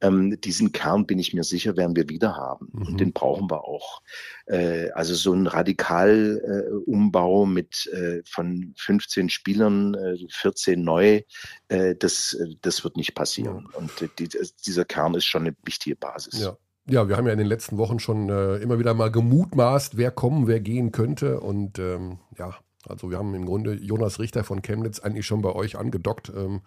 [0.00, 2.68] Ähm, diesen Kern bin ich mir sicher, werden wir wieder haben.
[2.72, 2.86] Mhm.
[2.86, 4.02] Und den brauchen wir auch.
[4.46, 9.96] Äh, also so ein Radikalumbau äh, mit äh, von 15 Spielern,
[10.28, 11.22] 14 äh, neu,
[11.68, 13.68] äh, das, das wird nicht passieren.
[13.72, 13.78] Ja.
[13.78, 14.28] Und die,
[14.66, 16.40] dieser Kern ist schon eine wichtige Basis.
[16.40, 16.56] Ja.
[16.88, 20.12] Ja, wir haben ja in den letzten Wochen schon äh, immer wieder mal gemutmaßt, wer
[20.12, 21.40] kommen, wer gehen könnte.
[21.40, 22.54] Und ähm, ja,
[22.88, 26.32] also wir haben im Grunde Jonas Richter von Chemnitz eigentlich schon bei euch angedockt.
[26.34, 26.60] Ähm,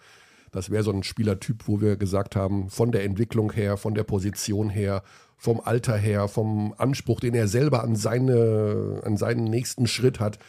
[0.52, 4.04] das wäre so ein Spielertyp, wo wir gesagt haben, von der Entwicklung her, von der
[4.04, 5.04] Position her,
[5.38, 10.40] vom Alter her, vom Anspruch, den er selber an, seine, an seinen nächsten Schritt hat,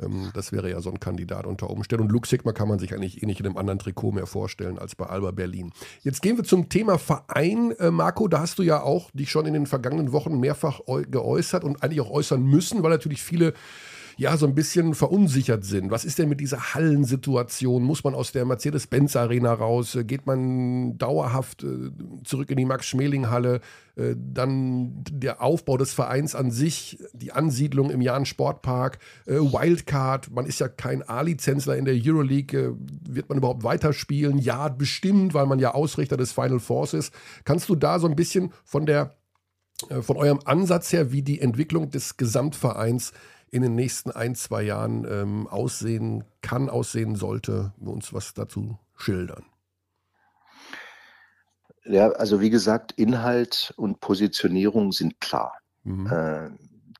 [0.00, 2.04] ähm, das wäre ja so ein Kandidat unter Umständen.
[2.04, 4.78] Und Luke Sigma kann man sich eigentlich eh nicht in einem anderen Trikot mehr vorstellen
[4.78, 5.72] als bei Alba Berlin.
[6.02, 7.72] Jetzt gehen wir zum Thema Verein.
[7.78, 11.64] Äh, Marco, da hast du ja auch dich schon in den vergangenen Wochen mehrfach geäußert
[11.64, 13.54] und eigentlich auch äußern müssen, weil natürlich viele
[14.20, 15.90] ja so ein bisschen verunsichert sind.
[15.90, 17.82] Was ist denn mit dieser Hallensituation?
[17.82, 19.96] Muss man aus der Mercedes-Benz-Arena raus?
[20.02, 21.90] Geht man dauerhaft äh,
[22.22, 23.62] zurück in die Max-Schmeling-Halle?
[23.96, 30.30] Äh, dann der Aufbau des Vereins an sich, die Ansiedlung im Jahn Sportpark, äh, Wildcard,
[30.30, 32.76] man ist ja kein A-Lizenzler in der Euroleague,
[33.08, 34.36] wird man überhaupt weiterspielen?
[34.36, 37.14] Ja, bestimmt, weil man ja Ausrichter des Final Force ist.
[37.46, 39.16] Kannst du da so ein bisschen von der
[40.02, 43.14] von eurem Ansatz her, wie die Entwicklung des Gesamtvereins
[43.50, 49.44] in den nächsten ein, zwei Jahren ähm, aussehen kann, aussehen sollte, uns was dazu schildern.
[51.84, 55.54] Ja, also wie gesagt, Inhalt und Positionierung sind klar.
[55.82, 56.06] Mhm.
[56.06, 56.50] Äh,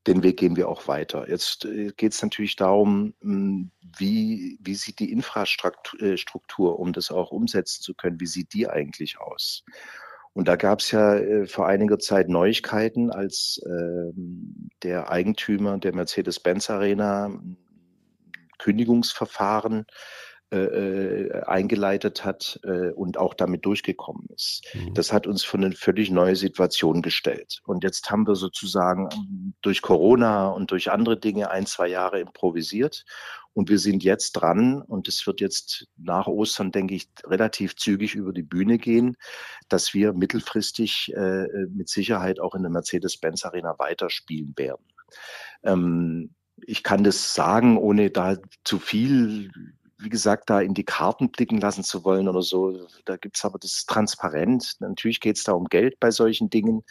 [0.07, 1.29] den Weg gehen wir auch weiter.
[1.29, 7.31] Jetzt äh, geht es natürlich darum, hm, wie, wie sieht die Infrastruktur, um das auch
[7.31, 9.65] umsetzen zu können, wie sieht die eigentlich aus?
[10.33, 14.13] Und da gab es ja äh, vor einiger Zeit Neuigkeiten, als äh,
[14.83, 17.31] der Eigentümer der Mercedes-Benz Arena
[18.59, 19.87] Kündigungsverfahren
[20.51, 24.63] äh, eingeleitet hat äh, und auch damit durchgekommen ist.
[24.75, 24.95] Mhm.
[24.95, 27.61] Das hat uns vor eine völlig neue Situation gestellt.
[27.65, 33.05] Und jetzt haben wir sozusagen durch Corona und durch andere Dinge ein, zwei Jahre improvisiert
[33.53, 38.15] und wir sind jetzt dran, und es wird jetzt nach Ostern, denke ich, relativ zügig
[38.15, 39.17] über die Bühne gehen,
[39.69, 44.85] dass wir mittelfristig äh, mit Sicherheit auch in der Mercedes-Benz Arena weiterspielen werden.
[45.65, 49.51] Ähm, ich kann das sagen, ohne da zu viel
[50.01, 52.87] wie gesagt, da in die Karten blicken lassen zu wollen oder so.
[53.05, 54.77] Da gibt's aber das transparent.
[54.81, 56.83] Natürlich geht's da um Geld bei solchen Dingen.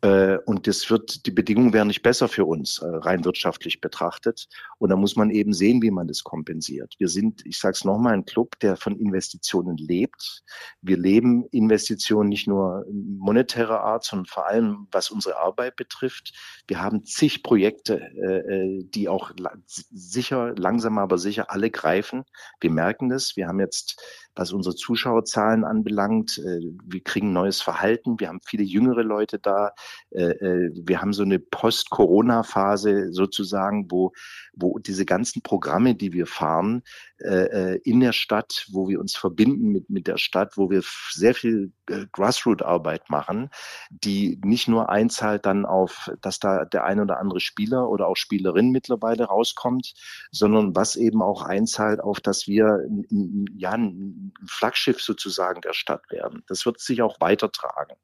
[0.00, 4.48] Äh, und das wird, die Bedingungen wären nicht besser für uns, äh, rein wirtschaftlich betrachtet.
[4.78, 6.94] Und da muss man eben sehen, wie man das kompensiert.
[6.98, 10.42] Wir sind, ich sage es nochmal, ein Club, der von Investitionen lebt.
[10.82, 16.32] Wir leben Investitionen nicht nur monetärer Art, sondern vor allem, was unsere Arbeit betrifft.
[16.68, 19.32] Wir haben zig Projekte, äh, die auch
[19.66, 22.24] sicher, langsam aber sicher alle greifen.
[22.60, 23.36] Wir merken das.
[23.36, 24.00] Wir haben jetzt
[24.38, 26.40] was unsere Zuschauerzahlen anbelangt.
[26.40, 28.20] Wir kriegen neues Verhalten.
[28.20, 29.72] Wir haben viele jüngere Leute da.
[30.10, 34.12] Äh, äh, wir haben so eine Post-Corona-Phase sozusagen, wo,
[34.54, 36.82] wo diese ganzen Programme, die wir fahren,
[37.20, 41.72] in der Stadt, wo wir uns verbinden mit, mit der Stadt, wo wir sehr viel
[42.12, 43.50] Grassroot-Arbeit machen,
[43.90, 48.16] die nicht nur einzahlt dann auf, dass da der ein oder andere Spieler oder auch
[48.16, 49.94] Spielerin mittlerweile rauskommt,
[50.30, 52.84] sondern was eben auch einzahlt auf, dass wir
[53.56, 56.44] ja, ein Flaggschiff sozusagen der Stadt werden.
[56.46, 57.96] Das wird sich auch weitertragen.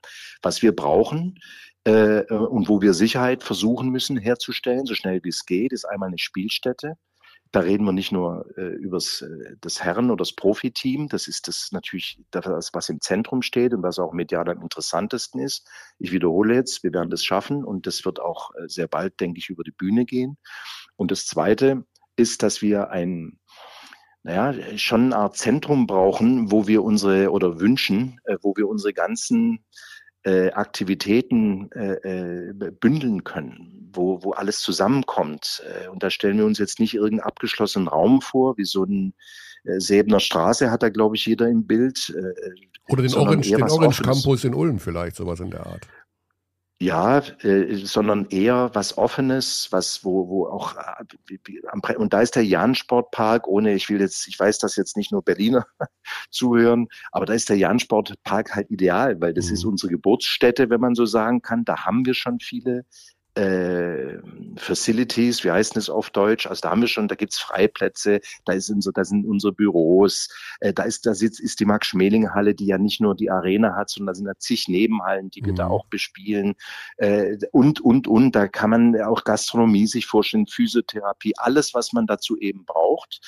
[0.42, 1.38] Was wir brauchen,
[1.84, 6.08] äh, und wo wir Sicherheit versuchen müssen herzustellen, so schnell wie es geht, ist einmal
[6.08, 6.96] eine Spielstätte.
[7.54, 11.06] Da reden wir nicht nur äh, über äh, das Herren- oder das Profiteam.
[11.08, 15.40] Das ist das natürlich das, was im Zentrum steht und was auch medial am interessantesten
[15.40, 15.64] ist.
[16.00, 19.38] Ich wiederhole jetzt, wir werden das schaffen und das wird auch äh, sehr bald, denke
[19.38, 20.36] ich, über die Bühne gehen.
[20.96, 21.84] Und das Zweite
[22.16, 23.38] ist, dass wir ein,
[24.24, 28.92] naja, schon eine Art Zentrum brauchen, wo wir unsere oder wünschen, äh, wo wir unsere
[28.92, 29.64] ganzen
[30.24, 35.62] äh, Aktivitäten äh, äh, bündeln können, wo, wo alles zusammenkommt.
[35.84, 39.14] Äh, und da stellen wir uns jetzt nicht irgendeinen abgeschlossenen Raum vor, wie so ein
[39.64, 42.14] äh, Säbener Straße hat da, glaube ich, jeder im Bild.
[42.16, 45.86] Äh, Oder den Orange, den Orange Campus in Ulm vielleicht, sowas in der Art.
[46.84, 52.44] Ja, äh, sondern eher was Offenes, was wo wo auch äh, und da ist der
[52.44, 55.64] Jahn-Sportpark, ohne ich will jetzt, ich weiß, dass jetzt nicht nur Berliner
[56.30, 59.54] zuhören, aber da ist der Jahn-Sportpark halt ideal, weil das mhm.
[59.54, 61.64] ist unsere Geburtsstätte, wenn man so sagen kann.
[61.64, 62.84] Da haben wir schon viele
[63.34, 64.18] äh,
[64.56, 66.46] Facilities, wie heißt es auf Deutsch?
[66.46, 70.28] Also da haben wir schon, da gibt's Freiplätze, da ist unser, da sind unsere Büros,
[70.60, 73.90] äh, da ist, da sitzt, ist die Max-Schmeling-Halle, die ja nicht nur die Arena hat,
[73.90, 75.56] sondern da sind da zig Nebenhallen, die wir mhm.
[75.56, 76.54] da auch bespielen
[76.98, 78.32] äh, und, und, und.
[78.36, 83.20] Da kann man auch Gastronomie sich vorstellen, Physiotherapie, alles, was man dazu eben braucht.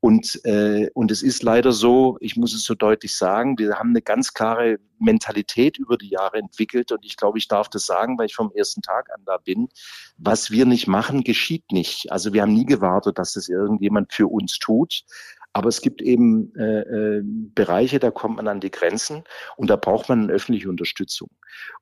[0.00, 3.90] Und, äh, und es ist leider so, ich muss es so deutlich sagen, wir haben
[3.90, 6.90] eine ganz klare Mentalität über die Jahre entwickelt.
[6.90, 9.68] Und ich glaube, ich darf das sagen, weil ich vom ersten Tag an da bin.
[10.16, 12.10] Was wir nicht machen, geschieht nicht.
[12.10, 15.04] Also wir haben nie gewartet, dass das irgendjemand für uns tut.
[15.52, 19.24] Aber es gibt eben äh, äh, Bereiche, da kommt man an die Grenzen
[19.56, 21.28] und da braucht man eine öffentliche Unterstützung.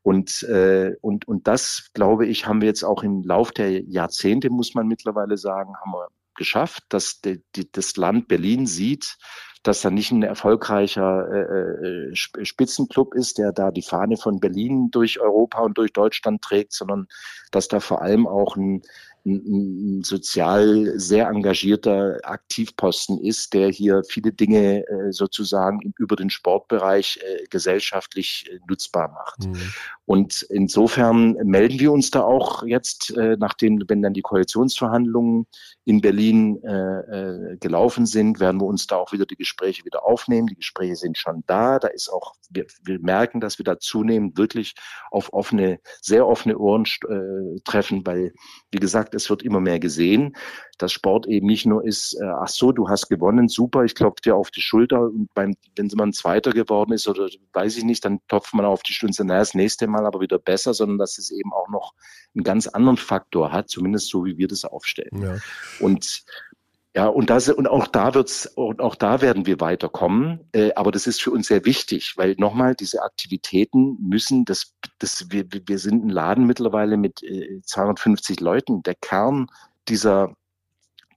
[0.02, 4.48] Und, äh, und, und das, glaube ich, haben wir jetzt auch im Lauf der Jahrzehnte,
[4.48, 6.08] muss man mittlerweile sagen, haben wir
[6.38, 9.18] geschafft, dass die, die, das Land Berlin sieht,
[9.62, 14.90] dass da nicht ein erfolgreicher äh, äh Spitzenclub ist, der da die Fahne von Berlin
[14.90, 17.08] durch Europa und durch Deutschland trägt, sondern
[17.50, 18.82] dass da vor allem auch ein,
[19.26, 26.30] ein, ein sozial sehr engagierter Aktivposten ist, der hier viele Dinge äh, sozusagen über den
[26.30, 29.46] Sportbereich äh, gesellschaftlich äh, nutzbar macht.
[29.46, 29.72] Mhm.
[30.08, 35.46] Und insofern melden wir uns da auch jetzt, äh, nachdem, wenn dann die Koalitionsverhandlungen
[35.84, 40.06] in Berlin äh, äh, gelaufen sind, werden wir uns da auch wieder die Gespräche wieder
[40.06, 40.46] aufnehmen.
[40.46, 41.78] Die Gespräche sind schon da.
[41.78, 44.74] Da ist auch, wir, wir merken, dass wir da zunehmend wirklich
[45.10, 48.32] auf offene, sehr offene Ohren äh, treffen, weil,
[48.70, 50.34] wie gesagt, es wird immer mehr gesehen,
[50.78, 54.22] dass Sport eben nicht nur ist, äh, ach so, du hast gewonnen, super, ich klopfe
[54.24, 58.04] dir auf die Schulter und beim, wenn man Zweiter geworden ist oder weiß ich nicht,
[58.04, 61.18] dann klopft man auf die Schulter, na, das nächste Mal aber wieder besser, sondern dass
[61.18, 61.94] es eben auch noch
[62.34, 65.22] einen ganz anderen Faktor hat, zumindest so, wie wir das aufstellen.
[65.22, 65.36] Ja.
[65.80, 66.24] Und
[66.98, 70.40] ja, und, das, und auch da wird's, und auch da werden wir weiterkommen.
[70.52, 75.26] Äh, aber das ist für uns sehr wichtig, weil nochmal, diese Aktivitäten müssen, das, das,
[75.30, 78.82] wir, wir sind ein Laden mittlerweile mit äh, 250 Leuten.
[78.82, 79.48] Der Kern
[79.86, 80.34] dieser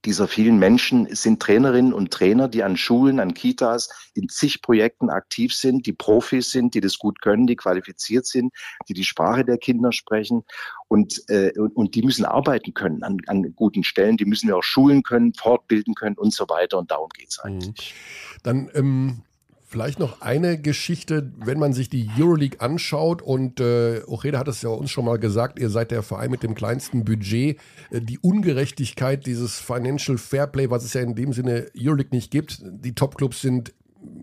[0.05, 5.09] dieser vielen Menschen sind Trainerinnen und Trainer, die an Schulen, an Kitas in zig Projekten
[5.09, 8.53] aktiv sind, die Profis sind, die das gut können, die qualifiziert sind,
[8.87, 10.43] die die Sprache der Kinder sprechen
[10.87, 14.63] und, äh, und, die müssen arbeiten können an, an guten Stellen, die müssen wir auch
[14.63, 17.93] schulen können, fortbilden können und so weiter und darum geht's eigentlich.
[17.93, 18.39] Mhm.
[18.43, 19.23] Dann ähm
[19.71, 24.61] Vielleicht noch eine Geschichte, wenn man sich die Euroleague anschaut und äh, Ocheda hat es
[24.61, 27.57] ja uns schon mal gesagt, ihr seid der Verein mit dem kleinsten Budget.
[27.89, 32.61] Äh, die Ungerechtigkeit dieses Financial Fairplay, was es ja in dem Sinne Euroleague nicht gibt.
[32.65, 33.73] Die Topclubs sind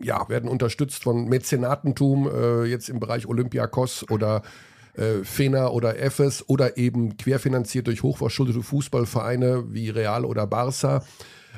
[0.02, 4.42] ja, werden unterstützt von Mäzenatentum, äh, jetzt im Bereich Olympiakos oder
[4.96, 11.02] äh, Fena oder Efes oder eben querfinanziert durch hochverschuldete Fußballvereine wie Real oder Barca.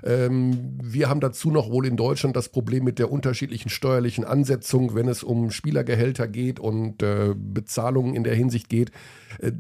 [0.03, 4.95] Ähm, wir haben dazu noch wohl in Deutschland das Problem mit der unterschiedlichen steuerlichen Ansetzung,
[4.95, 8.91] wenn es um Spielergehälter geht und äh, Bezahlungen in der Hinsicht geht.
[9.39, 9.53] Äh,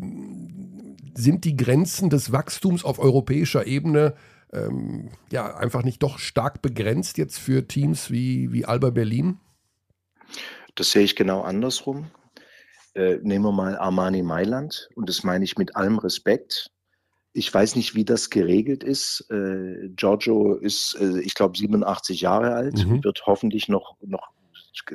[1.15, 4.15] sind die Grenzen des Wachstums auf europäischer Ebene
[4.53, 9.39] ähm, ja einfach nicht doch stark begrenzt jetzt für Teams wie, wie Alba Berlin?
[10.75, 12.11] Das sehe ich genau andersrum.
[12.95, 16.71] Äh, nehmen wir mal Armani Mailand und das meine ich mit allem Respekt.
[17.33, 19.27] Ich weiß nicht, wie das geregelt ist.
[19.31, 23.05] Äh, Giorgio ist, äh, ich glaube, 87 Jahre alt, mhm.
[23.05, 24.31] wird hoffentlich noch, noch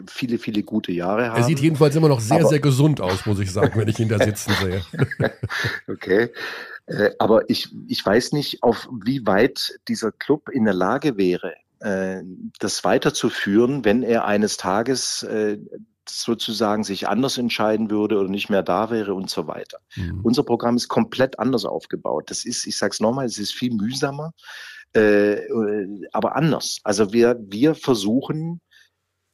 [0.08, 1.38] viele, viele gute Jahre haben.
[1.38, 4.00] Er sieht jedenfalls immer noch sehr, aber, sehr gesund aus, muss ich sagen, wenn ich
[4.00, 4.82] ihn da sitzen sehe.
[5.88, 6.30] okay.
[6.88, 11.54] Äh, aber ich, ich weiß nicht, auf wie weit dieser Club in der Lage wäre,
[11.80, 12.22] äh,
[12.60, 15.58] das weiterzuführen, wenn er eines Tages äh,
[16.10, 19.80] sozusagen sich anders entscheiden würde oder nicht mehr da wäre und so weiter.
[19.96, 20.22] Mhm.
[20.24, 22.30] Unser Programm ist komplett anders aufgebaut.
[22.30, 24.34] Das ist, ich sage es nochmal, es ist viel mühsamer,
[24.94, 25.38] äh,
[26.12, 26.80] aber anders.
[26.84, 28.62] Also wir, wir versuchen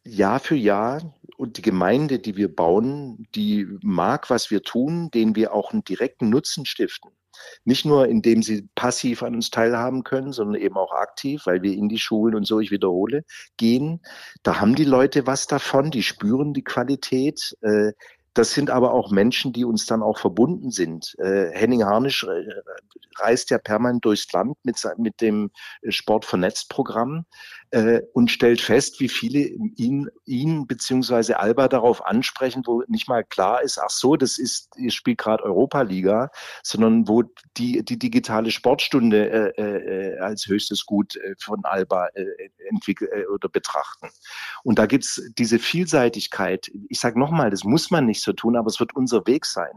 [0.03, 5.35] Jahr für Jahr und die Gemeinde, die wir bauen, die mag, was wir tun, denen
[5.35, 7.11] wir auch einen direkten Nutzen stiften.
[7.63, 11.73] Nicht nur, indem sie passiv an uns teilhaben können, sondern eben auch aktiv, weil wir
[11.73, 13.23] in die Schulen und so, ich wiederhole,
[13.57, 14.01] gehen.
[14.43, 17.55] Da haben die Leute was davon, die spüren die Qualität.
[17.61, 17.93] Äh,
[18.33, 21.15] das sind aber auch Menschen, die uns dann auch verbunden sind.
[21.19, 22.45] Äh, Henning Harnisch äh,
[23.17, 25.51] reist ja permanent durchs Land mit, dem
[25.89, 27.25] Sport vernetzt Programm.
[27.71, 33.23] Äh, und stellt fest, wie viele ihn, ihn beziehungsweise Alba darauf ansprechen, wo nicht mal
[33.23, 36.29] klar ist, ach so, das ist, ihr spielt gerade Europa-Liga,
[36.63, 37.23] sondern wo
[37.57, 42.25] die, die digitale Sportstunde äh, äh, als höchstes Gut äh, von Alba äh,
[42.69, 44.09] entwickeln äh, oder betrachten.
[44.63, 46.71] Und da gibt's diese Vielseitigkeit.
[46.89, 49.71] Ich sage nochmal, das muss man nicht so tun, aber es wird unser Weg sein,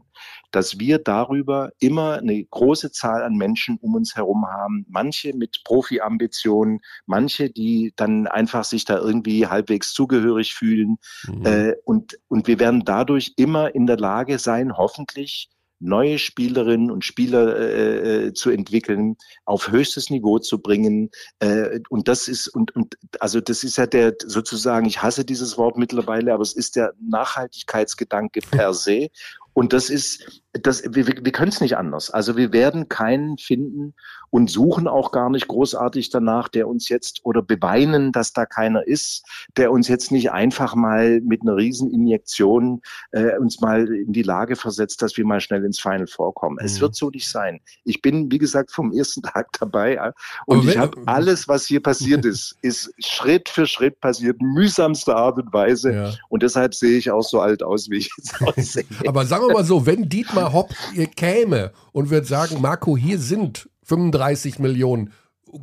[0.51, 4.85] dass wir darüber immer eine große Zahl an Menschen um uns herum haben.
[4.89, 10.97] Manche mit Profi-Ambitionen, manche, die dann einfach sich da irgendwie halbwegs zugehörig fühlen.
[11.27, 11.47] Mhm.
[11.47, 17.05] Äh, und, und wir werden dadurch immer in der Lage sein, hoffentlich neue Spielerinnen und
[17.05, 21.11] Spieler äh, äh, zu entwickeln, auf höchstes Niveau zu bringen.
[21.41, 25.59] Äh, und das ist, und, und also das ist ja der sozusagen, ich hasse dieses
[25.59, 29.09] Wort mittlerweile, aber es ist der Nachhaltigkeitsgedanke per se.
[29.55, 32.11] Und das ist, das, wir, wir können es nicht anders.
[32.11, 33.95] Also wir werden keinen finden
[34.31, 38.85] und suchen auch gar nicht großartig danach, der uns jetzt oder beweinen, dass da keiner
[38.87, 39.25] ist,
[39.57, 42.83] der uns jetzt nicht einfach mal mit einer Rieseninjektion
[43.13, 46.59] äh, uns mal in die Lage versetzt, dass wir mal schnell ins Final vorkommen.
[46.61, 46.67] Mhm.
[46.67, 47.61] Es wird so nicht sein.
[47.85, 50.13] Ich bin, wie gesagt, vom ersten Tag dabei
[50.47, 55.39] und ich habe alles, was hier passiert ist, ist Schritt für Schritt passiert, mühsamste Art
[55.39, 55.93] und Weise.
[55.93, 56.13] Ja.
[56.29, 58.85] Und deshalb sehe ich auch so alt aus, wie ich jetzt aussehe.
[59.07, 60.75] Aber sagen wir mal so, wenn Dietmar Hopp
[61.17, 65.13] käme und würde sagen, Marco, hier sind 35 Millionen.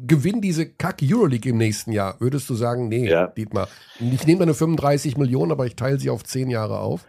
[0.07, 2.15] Gewinn diese Kack Euroleague im nächsten Jahr.
[2.19, 3.27] Würdest du sagen, nee, ja.
[3.27, 3.67] Dietmar,
[3.99, 7.05] ich nehme meine 35 Millionen, aber ich teile sie auf zehn Jahre auf?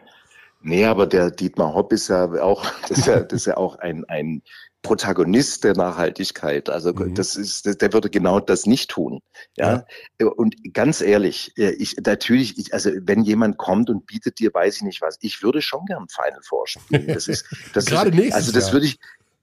[0.63, 3.79] Nee, aber der Dietmar Hopp ist ja auch, das ist ja, das ist ja auch
[3.79, 4.43] ein, ein
[4.83, 6.69] Protagonist der Nachhaltigkeit.
[6.69, 7.15] Also mhm.
[7.15, 9.21] das ist, der würde genau das nicht tun.
[9.57, 9.85] Ja?
[10.21, 10.27] ja.
[10.27, 14.83] Und ganz ehrlich, ich natürlich, ich, also wenn jemand kommt und bietet dir, weiß ich
[14.83, 17.07] nicht was, ich würde schon gern Final Four spielen.
[17.07, 18.73] Das ist, das Gerade ist, nächstes Also das Jahr.
[18.75, 18.99] würde ich,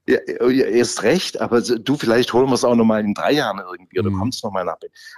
[0.10, 4.00] ja, erst recht, aber du, vielleicht holen wir es auch nochmal in drei Jahren irgendwie
[4.00, 4.20] oder mhm.
[4.20, 4.78] kommst nochmal nach.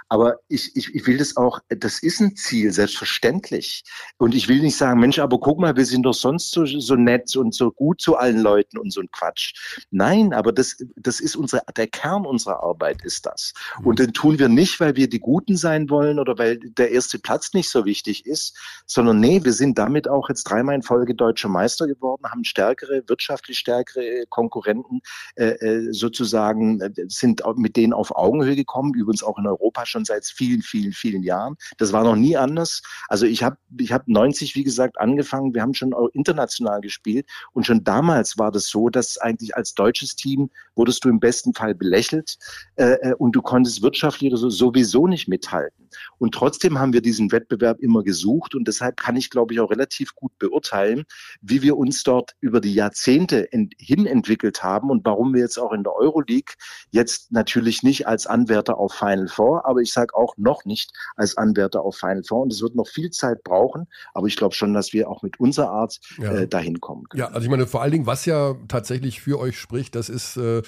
[0.09, 3.83] Aber ich, ich, ich will das auch, das ist ein Ziel, selbstverständlich.
[4.17, 6.95] Und ich will nicht sagen, Mensch, aber guck mal, wir sind doch sonst so, so
[6.95, 9.53] nett und so gut zu allen Leuten und so ein Quatsch.
[9.91, 13.53] Nein, aber das, das ist unsere, der Kern unserer Arbeit ist das.
[13.79, 13.85] Mhm.
[13.85, 17.17] Und den tun wir nicht, weil wir die Guten sein wollen oder weil der erste
[17.17, 21.15] Platz nicht so wichtig ist, sondern nee, wir sind damit auch jetzt dreimal in Folge
[21.15, 25.01] deutscher Meister geworden, haben stärkere, wirtschaftlich stärkere Konkurrenten Konkurrenten
[25.35, 30.05] äh, äh, sozusagen äh, sind mit denen auf Augenhöhe gekommen, übrigens auch in Europa schon
[30.05, 31.55] seit vielen, vielen, vielen Jahren.
[31.77, 32.81] Das war noch nie anders.
[33.07, 37.65] Also ich habe ich hab 90, wie gesagt, angefangen, wir haben schon international gespielt und
[37.65, 41.75] schon damals war das so, dass eigentlich als deutsches Team wurdest du im besten Fall
[41.75, 42.37] belächelt
[42.75, 45.89] äh, äh und du konntest wirtschaftlich sowieso nicht mithalten.
[46.17, 49.69] Und trotzdem haben wir diesen Wettbewerb immer gesucht und deshalb kann ich, glaube ich, auch
[49.69, 51.03] relativ gut beurteilen,
[51.41, 55.71] wie wir uns dort über die Jahrzehnte hin entwickelt haben und warum wir jetzt auch
[55.71, 56.55] in der Euroleague
[56.91, 61.37] jetzt natürlich nicht als Anwärter auf Final Four, aber ich sage auch noch nicht als
[61.37, 62.43] Anwärter auf Final Four.
[62.43, 65.39] Und es wird noch viel Zeit brauchen, aber ich glaube schon, dass wir auch mit
[65.39, 66.31] unserer Art ja.
[66.33, 67.19] äh, dahin kommen können.
[67.19, 70.37] Ja, also ich meine, vor allen Dingen, was ja tatsächlich für euch spricht, das ist
[70.37, 70.61] äh,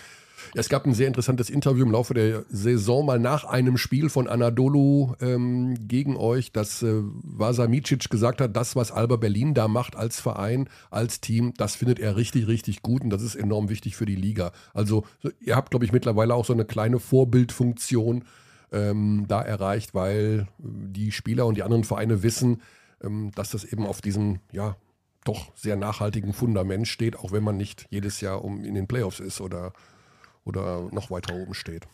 [0.54, 4.28] es gab ein sehr interessantes Interview im Laufe der Saison mal nach einem Spiel von
[4.28, 9.68] Anadolu ähm, gegen euch, dass äh, Vasa Micic gesagt hat, das, was Alba Berlin da
[9.68, 13.70] macht als Verein, als Team, das findet er richtig, richtig gut und das ist enorm
[13.70, 14.52] wichtig für die Liga.
[14.74, 15.06] Also
[15.40, 18.24] ihr habt, glaube ich, mittlerweile auch so eine kleine Vorbildfunktion
[18.72, 22.62] ähm, da erreicht, weil die Spieler und die anderen Vereine wissen,
[23.02, 24.76] ähm, dass das eben auf diesem, ja,
[25.24, 29.20] doch sehr nachhaltigen Fundament steht, auch wenn man nicht jedes Jahr um in den Playoffs
[29.20, 29.72] ist oder
[30.46, 31.88] oder noch weiter oben steht?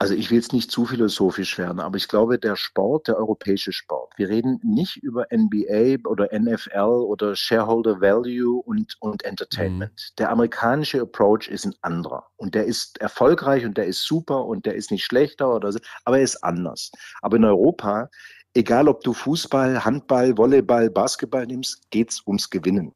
[0.00, 3.70] Also ich will jetzt nicht zu philosophisch werden, aber ich glaube, der Sport, der europäische
[3.70, 9.92] Sport, wir reden nicht über NBA oder NFL oder Shareholder Value und, und Entertainment.
[9.92, 10.14] Mhm.
[10.16, 14.64] Der amerikanische Approach ist ein anderer und der ist erfolgreich und der ist super und
[14.64, 16.90] der ist nicht schlechter oder so, aber er ist anders.
[17.20, 18.08] Aber in Europa
[18.54, 22.92] egal ob du Fußball, Handball, Volleyball, Basketball nimmst, geht's ums Gewinnen.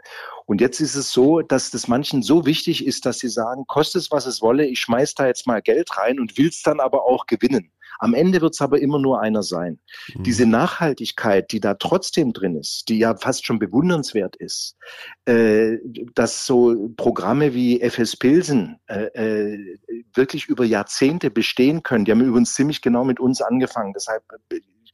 [0.47, 4.03] Und jetzt ist es so, dass das manchen so wichtig ist, dass sie sagen, kostet
[4.03, 7.05] es, was es wolle, ich schmeiß da jetzt mal Geld rein und will's dann aber
[7.05, 7.71] auch gewinnen.
[7.99, 9.79] Am Ende wird's aber immer nur einer sein.
[10.15, 10.23] Mhm.
[10.25, 14.77] Diese Nachhaltigkeit, die da trotzdem drin ist, die ja fast schon bewundernswert ist,
[15.27, 15.79] äh,
[16.15, 19.79] dass so Programme wie FS Pilsen äh, äh,
[20.15, 22.05] wirklich über Jahrzehnte bestehen können.
[22.05, 23.93] Die haben übrigens ziemlich genau mit uns angefangen.
[23.95, 24.25] Deshalb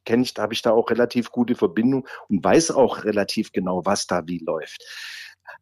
[0.04, 3.84] kenne ich, da habe ich da auch relativ gute Verbindung und weiß auch relativ genau,
[3.84, 4.84] was da wie läuft.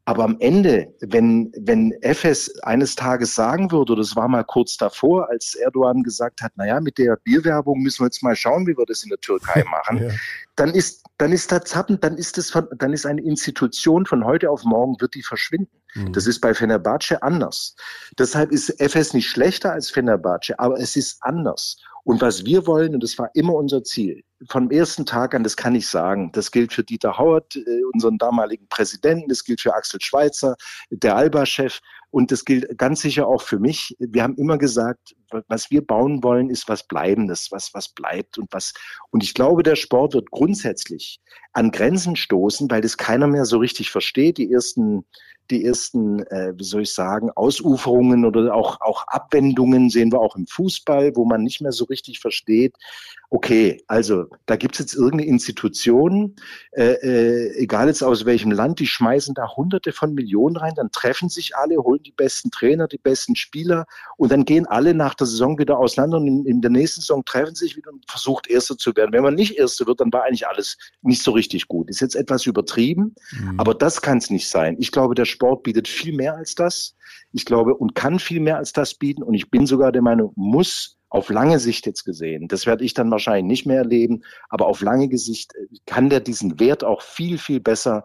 [0.04, 5.28] Aber am Ende, wenn, wenn FS eines Tages sagen würde, das war mal kurz davor,
[5.28, 8.86] als Erdogan gesagt hat, naja, mit der Bierwerbung müssen wir jetzt mal schauen, wie wir
[8.86, 10.10] das in der Türkei machen, ja.
[10.56, 14.24] dann ist, dann ist da Zappen, dann ist das, von, dann ist eine Institution von
[14.24, 15.78] heute auf morgen wird die verschwinden.
[15.94, 16.12] Mhm.
[16.14, 17.76] Das ist bei Fenerbahce anders.
[18.18, 21.76] Deshalb ist FS nicht schlechter als Fenerbahce, aber es ist anders.
[22.08, 25.58] Und was wir wollen, und das war immer unser Ziel, vom ersten Tag an, das
[25.58, 29.74] kann ich sagen, das gilt für Dieter Hauert, äh, unseren damaligen Präsidenten, das gilt für
[29.74, 30.56] Axel Schweitzer,
[30.88, 31.80] der Alba-Chef
[32.10, 33.96] und das gilt ganz sicher auch für mich.
[33.98, 35.14] Wir haben immer gesagt,
[35.48, 38.72] was wir bauen wollen, ist was Bleibendes, was, was bleibt und was,
[39.10, 41.20] und ich glaube, der Sport wird grundsätzlich
[41.52, 44.38] an Grenzen stoßen, weil das keiner mehr so richtig versteht.
[44.38, 45.04] Die ersten
[45.50, 50.36] die ersten, äh, wie soll ich sagen, Ausuferungen oder auch, auch Abwendungen sehen wir auch
[50.36, 52.74] im Fußball, wo man nicht mehr so richtig versteht,
[53.30, 56.36] okay, also da gibt es jetzt irgendeine Institution,
[56.72, 60.90] äh, äh, egal jetzt aus welchem Land, die schmeißen da hunderte von Millionen rein, dann
[60.90, 63.86] treffen sich alle, holen die besten Trainer, die besten Spieler
[64.16, 67.24] und dann gehen alle nach der Saison wieder auseinander und in, in der nächsten Saison
[67.24, 69.12] treffen sich wieder und versucht Erster zu werden.
[69.12, 71.88] Wenn man nicht Erster wird, dann war eigentlich alles nicht so richtig gut.
[71.90, 73.60] Ist jetzt etwas übertrieben, mhm.
[73.60, 74.76] aber das kann es nicht sein.
[74.78, 76.94] Ich glaube, der Sport bietet viel mehr als das.
[77.32, 79.22] Ich glaube, und kann viel mehr als das bieten.
[79.22, 82.92] Und ich bin sogar der Meinung, muss auf lange Sicht jetzt gesehen, das werde ich
[82.92, 87.02] dann wahrscheinlich nicht mehr erleben, aber auf lange Sicht äh, kann der diesen Wert auch
[87.02, 88.04] viel, viel besser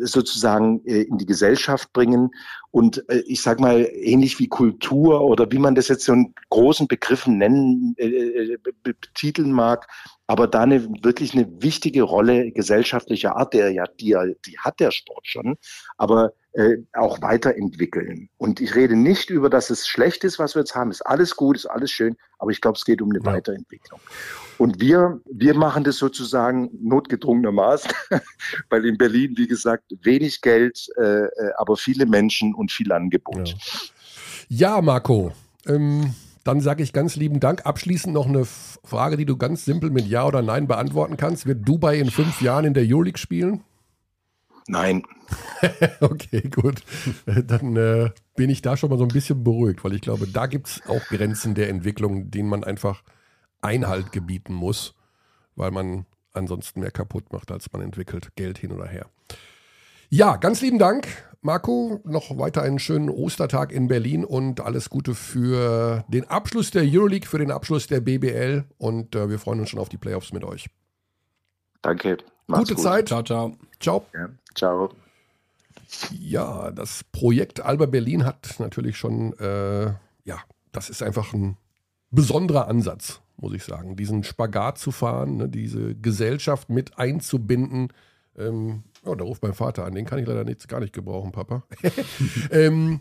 [0.00, 2.30] sozusagen äh, in die Gesellschaft bringen.
[2.70, 6.88] Und ich sage mal, ähnlich wie Kultur oder wie man das jetzt so in großen
[6.88, 7.94] Begriffen nennen,
[8.82, 9.88] betiteln mag,
[10.32, 14.16] aber da eine wirklich eine wichtige Rolle gesellschaftlicher Art, der ja, die,
[14.46, 15.58] die hat der Sport schon,
[15.98, 18.30] aber äh, auch weiterentwickeln.
[18.38, 20.90] Und ich rede nicht über, dass es schlecht ist, was wir jetzt haben.
[20.90, 23.26] Ist alles gut, ist alles schön, aber ich glaube, es geht um eine ja.
[23.26, 24.00] Weiterentwicklung.
[24.56, 27.90] Und wir, wir machen das sozusagen notgedrungenermaßen,
[28.70, 31.28] weil in Berlin, wie gesagt, wenig Geld, äh, äh
[31.58, 33.54] aber viele Menschen und viel Angebot.
[34.48, 35.30] Ja, ja Marco.
[35.66, 36.14] Ähm
[36.44, 37.66] dann sage ich ganz lieben Dank.
[37.66, 41.46] Abschließend noch eine Frage, die du ganz simpel mit Ja oder Nein beantworten kannst.
[41.46, 43.62] Wird Dubai in fünf Jahren in der Euroleague spielen?
[44.68, 45.02] Nein.
[46.00, 46.82] okay, gut.
[47.26, 50.46] Dann äh, bin ich da schon mal so ein bisschen beruhigt, weil ich glaube, da
[50.46, 53.02] gibt es auch Grenzen der Entwicklung, denen man einfach
[53.60, 54.94] Einhalt gebieten muss,
[55.56, 58.34] weil man ansonsten mehr kaputt macht, als man entwickelt.
[58.36, 59.06] Geld hin oder her.
[60.08, 61.08] Ja, ganz lieben Dank,
[61.42, 62.00] Marco.
[62.04, 67.28] Noch weiter einen schönen Ostertag in Berlin und alles Gute für den Abschluss der Euroleague,
[67.28, 70.44] für den Abschluss der BBL und äh, wir freuen uns schon auf die Playoffs mit
[70.44, 70.70] euch.
[71.82, 72.18] Danke.
[72.46, 72.84] Macht's Gute gut.
[72.84, 73.08] Zeit.
[73.08, 73.56] Ciao, ciao.
[73.80, 74.06] Ciao.
[74.14, 74.90] Ja, ciao.
[76.12, 79.86] Ja, das Projekt Alba Berlin hat natürlich schon, äh,
[80.24, 80.38] ja,
[80.70, 81.56] das ist einfach ein
[82.10, 87.92] besonderer Ansatz, muss ich sagen, diesen Spagat zu fahren, ne, diese Gesellschaft mit einzubinden.
[88.38, 91.32] Ähm, Oh, da ruft mein Vater an, den kann ich leider nicht, gar nicht gebrauchen,
[91.32, 91.64] Papa.
[92.50, 93.00] ähm,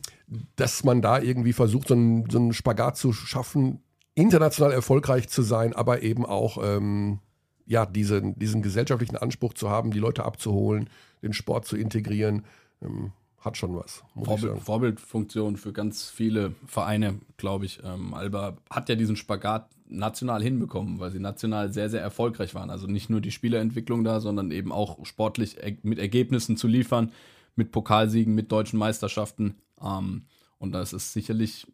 [0.56, 3.84] dass man da irgendwie versucht, so einen, so einen Spagat zu schaffen,
[4.16, 7.20] international erfolgreich zu sein, aber eben auch ähm,
[7.66, 10.89] ja, diesen, diesen gesellschaftlichen Anspruch zu haben, die Leute abzuholen,
[11.22, 12.45] den Sport zu integrieren.
[12.82, 14.04] Ähm, hat schon was.
[14.22, 17.82] Vorbild, Vorbildfunktion für ganz viele Vereine, glaube ich.
[17.84, 22.70] Ähm, Alba hat ja diesen Spagat national hinbekommen, weil sie national sehr, sehr erfolgreich waren.
[22.70, 27.12] Also nicht nur die Spielerentwicklung da, sondern eben auch sportlich mit Ergebnissen zu liefern,
[27.56, 29.56] mit Pokalsiegen, mit deutschen Meisterschaften.
[29.82, 30.24] Ähm,
[30.58, 31.68] und das ist sicherlich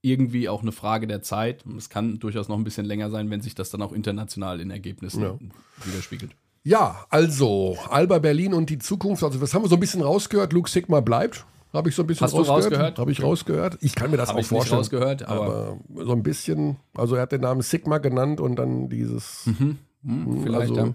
[0.00, 1.66] irgendwie auch eine Frage der Zeit.
[1.66, 4.60] Und es kann durchaus noch ein bisschen länger sein, wenn sich das dann auch international
[4.60, 5.38] in Ergebnissen ja.
[5.84, 6.32] widerspiegelt.
[6.64, 9.22] Ja, also Alba Berlin und die Zukunft.
[9.22, 10.52] Also, das haben wir so ein bisschen rausgehört.
[10.52, 11.44] Luke Sigma bleibt.
[11.72, 12.64] Habe ich so ein bisschen Hast rausgehört.
[12.64, 12.98] rausgehört?
[12.98, 13.78] Habe ich rausgehört.
[13.80, 14.80] Ich kann mir das Hab auch ich vorstellen.
[14.80, 16.76] Nicht rausgehört, aber, aber, so ein bisschen.
[16.94, 19.46] Also er hat den Namen Sigma genannt und dann dieses.
[19.46, 19.78] Mhm.
[20.02, 20.70] Mhm, hm, vielleicht.
[20.70, 20.94] Also, ja.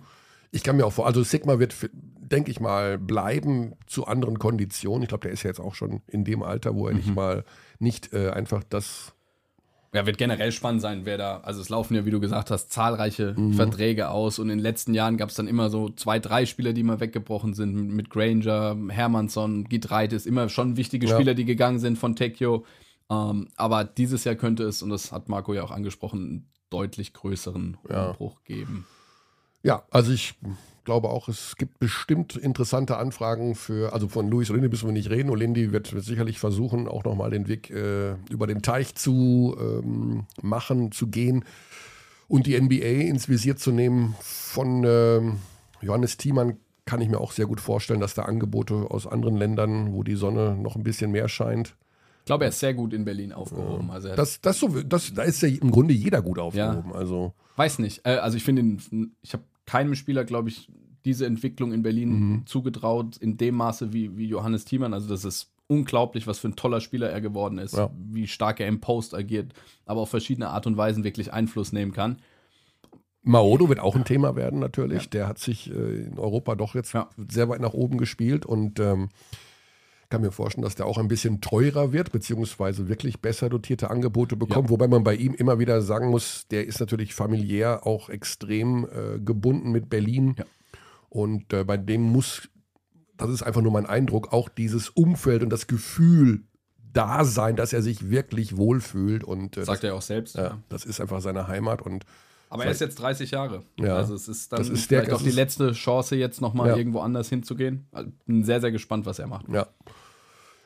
[0.52, 1.06] Ich kann mir auch vor.
[1.06, 5.04] Also Sigma wird, denke ich mal, bleiben zu anderen Konditionen.
[5.04, 7.00] Ich glaube, der ist ja jetzt auch schon in dem Alter, wo er mhm.
[7.00, 7.44] nicht mal
[7.80, 9.14] nicht äh, einfach das
[9.94, 12.72] ja, wird generell spannend sein, wer da, also es laufen ja, wie du gesagt hast,
[12.72, 13.54] zahlreiche mhm.
[13.54, 16.74] Verträge aus und in den letzten Jahren gab es dann immer so zwei, drei Spieler,
[16.74, 21.16] die mal weggebrochen sind, mit Granger, Hermannsson, Gitreitis, immer schon wichtige ja.
[21.16, 22.66] Spieler, die gegangen sind von Tekio.
[23.10, 27.14] Ähm, aber dieses Jahr könnte es, und das hat Marco ja auch angesprochen, einen deutlich
[27.14, 28.08] größeren ja.
[28.08, 28.88] Umbruch geben.
[29.64, 30.36] Ja, also ich
[30.84, 35.10] glaube auch, es gibt bestimmt interessante Anfragen für, also von Luis Olindi müssen wir nicht
[35.10, 35.30] reden.
[35.30, 40.26] Olindi wird, wird sicherlich versuchen, auch nochmal den Weg äh, über den Teich zu ähm,
[40.42, 41.46] machen, zu gehen
[42.28, 44.16] und die NBA ins Visier zu nehmen.
[44.20, 45.40] Von ähm,
[45.82, 49.94] Johannes Thiemann kann ich mir auch sehr gut vorstellen, dass da Angebote aus anderen Ländern,
[49.94, 51.76] wo die Sonne noch ein bisschen mehr scheint,
[52.24, 53.92] ich glaube, er ist sehr gut in Berlin aufgehoben.
[53.92, 56.92] Also das, das so, das, da ist ja im Grunde jeder gut aufgehoben.
[56.92, 56.96] Ja.
[56.96, 57.34] Also.
[57.58, 58.00] Weiß nicht.
[58.06, 58.78] Äh, also ich finde,
[59.22, 60.70] ich habe keinem Spieler, glaube ich,
[61.06, 62.46] diese Entwicklung in Berlin mhm.
[62.46, 64.94] zugetraut, in dem Maße wie, wie Johannes Thiemann.
[64.94, 67.90] Also das ist unglaublich, was für ein toller Spieler er geworden ist, ja.
[67.98, 69.54] wie stark er im Post agiert,
[69.86, 72.18] aber auf verschiedene Art und Weisen wirklich Einfluss nehmen kann.
[73.22, 75.04] Maodo wird auch ein Thema werden, natürlich.
[75.04, 75.10] Ja.
[75.10, 76.94] Der hat sich äh, in Europa doch jetzt
[77.30, 79.10] sehr weit nach oben gespielt und ähm,
[80.14, 84.36] kann mir vorstellen, dass der auch ein bisschen teurer wird, beziehungsweise wirklich besser dotierte Angebote
[84.36, 84.68] bekommt.
[84.68, 84.70] Ja.
[84.70, 89.20] Wobei man bei ihm immer wieder sagen muss, der ist natürlich familiär auch extrem äh,
[89.20, 90.36] gebunden mit Berlin.
[90.38, 90.46] Ja.
[91.10, 92.48] Und äh, bei dem muss,
[93.18, 96.44] das ist einfach nur mein Eindruck, auch dieses Umfeld und das Gefühl
[96.78, 99.24] da sein, dass er sich wirklich wohlfühlt.
[99.24, 100.36] Und, äh, Sagt das, er auch selbst.
[100.36, 102.06] Ja, das ist einfach seine Heimat und
[102.52, 103.64] aber er ist jetzt 30 Jahre.
[103.80, 103.96] Ja.
[103.96, 106.78] Also es ist dann das ist der, auch die letzte Chance, jetzt nochmal ja.
[106.78, 107.88] irgendwo anders hinzugehen.
[108.28, 109.50] Bin sehr, sehr gespannt, was er macht.
[109.50, 109.66] Ja.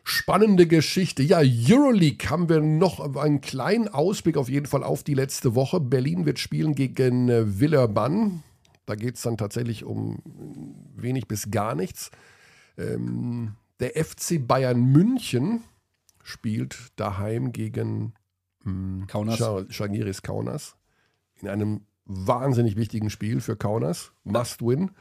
[0.10, 1.22] Spannende Geschichte.
[1.22, 5.82] Ja, Euroleague haben wir noch einen kleinen Ausblick auf jeden Fall auf die letzte Woche.
[5.82, 8.41] Berlin wird spielen gegen äh, Villeurbanne.
[8.86, 10.20] Da geht es dann tatsächlich um
[10.95, 12.10] wenig bis gar nichts.
[12.78, 15.66] Ähm, der FC Bayern München
[16.24, 18.14] spielt daheim gegen
[18.66, 19.43] ähm, Kaunas.
[19.68, 20.78] Chagiris Kaunas
[21.41, 24.14] in einem wahnsinnig wichtigen Spiel für Kaunas.
[24.24, 24.91] Must win.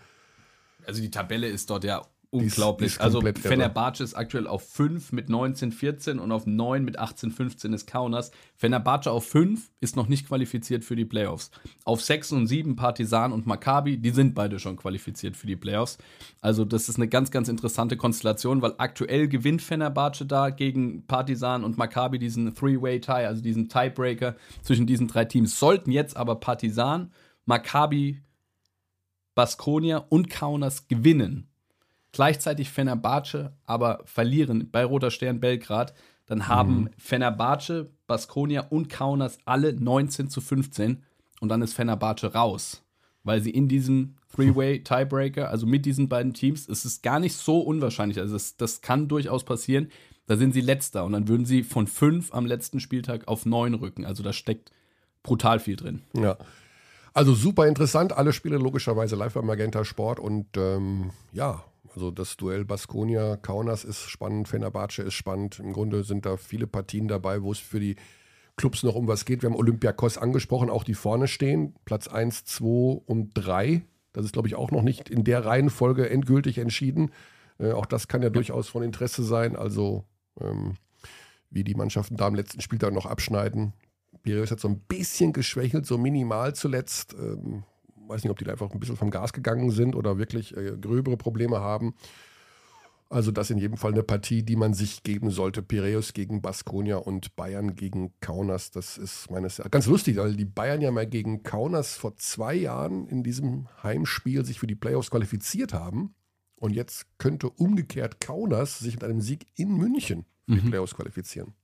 [0.84, 2.88] Also die Tabelle ist dort ja unglaublich.
[2.88, 6.98] Ist, ist also Fenerbahce ist aktuell auf 5 mit 19, 14 und auf 9 mit
[6.98, 8.30] 18, 15 ist Kaunas.
[8.54, 11.50] Fenerbahce auf 5 ist noch nicht qualifiziert für die Playoffs.
[11.84, 15.98] Auf 6 und 7 Partisan und Maccabi, die sind beide schon qualifiziert für die Playoffs.
[16.40, 21.64] Also das ist eine ganz, ganz interessante Konstellation, weil aktuell gewinnt Fenerbahce da gegen Partisan
[21.64, 25.58] und Maccabi diesen Three-Way-Tie, also diesen Tiebreaker zwischen diesen drei Teams.
[25.58, 27.12] Sollten jetzt aber Partisan,
[27.44, 28.22] Maccabi,
[29.36, 31.48] Baskonia und Kaunas gewinnen,
[32.16, 35.92] gleichzeitig Fenerbahce aber verlieren bei Roter Stern Belgrad,
[36.24, 36.90] dann haben mhm.
[36.96, 41.02] Fenerbahce, Baskonia und Kaunas alle 19 zu 15
[41.40, 42.82] und dann ist Fenerbahce raus,
[43.22, 47.36] weil sie in diesem Three-Way Tiebreaker, also mit diesen beiden Teams, es ist gar nicht
[47.36, 49.90] so unwahrscheinlich, also das, das kann durchaus passieren,
[50.26, 53.74] da sind sie letzter und dann würden sie von 5 am letzten Spieltag auf 9
[53.74, 54.72] rücken, also da steckt
[55.22, 56.00] brutal viel drin.
[56.14, 56.38] Ja.
[57.16, 61.64] Also super interessant, alle Spiele logischerweise live bei Magenta Sport und ähm, ja,
[61.94, 65.58] also das Duell Baskonia, Kaunas ist spannend, Fenerbahce ist spannend.
[65.58, 67.96] Im Grunde sind da viele Partien dabei, wo es für die
[68.56, 69.40] Clubs noch um was geht.
[69.40, 71.74] Wir haben Olympiakos angesprochen, auch die vorne stehen.
[71.86, 73.80] Platz 1, 2 und 3.
[74.12, 77.12] Das ist, glaube ich, auch noch nicht in der Reihenfolge endgültig entschieden.
[77.58, 79.56] Äh, auch das kann ja, ja, durchaus von Interesse sein.
[79.56, 80.04] Also,
[80.38, 80.74] ähm,
[81.48, 83.72] wie die Mannschaften da am letzten Spieltag noch abschneiden.
[84.26, 87.14] Piraeus hat so ein bisschen geschwächelt, so minimal zuletzt.
[87.14, 87.62] Ähm,
[88.08, 90.76] weiß nicht, ob die da einfach ein bisschen vom Gas gegangen sind oder wirklich äh,
[90.80, 91.94] gröbere Probleme haben.
[93.08, 95.62] Also das in jedem Fall eine Partie, die man sich geben sollte.
[95.62, 98.72] Piräus gegen Baskonia und Bayern gegen Kaunas.
[98.72, 102.54] Das ist meines Erachtens ganz lustig, weil die Bayern ja mal gegen Kaunas vor zwei
[102.54, 106.16] Jahren in diesem Heimspiel sich für die Playoffs qualifiziert haben.
[106.56, 110.70] Und jetzt könnte umgekehrt Kaunas sich mit einem Sieg in München für die mhm.
[110.70, 111.54] Playoffs qualifizieren.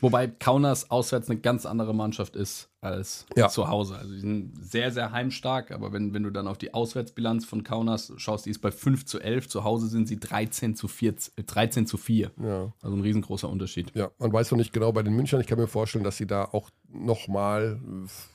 [0.00, 3.48] Wobei Kaunas auswärts eine ganz andere Mannschaft ist als ja.
[3.48, 3.96] zu Hause.
[3.96, 7.64] Also die sind sehr, sehr heimstark, aber wenn, wenn du dann auf die Auswärtsbilanz von
[7.64, 9.48] Kaunas schaust, die ist bei 5 zu 11.
[9.48, 11.14] Zu Hause sind sie 13 zu 4.
[11.44, 12.30] 13 äh, zu 4.
[12.40, 12.72] Ja.
[12.80, 13.92] Also ein riesengroßer Unterschied.
[13.94, 15.40] Ja, man weiß noch nicht genau bei den Münchnern.
[15.40, 17.80] Ich kann mir vorstellen, dass sie da auch nochmal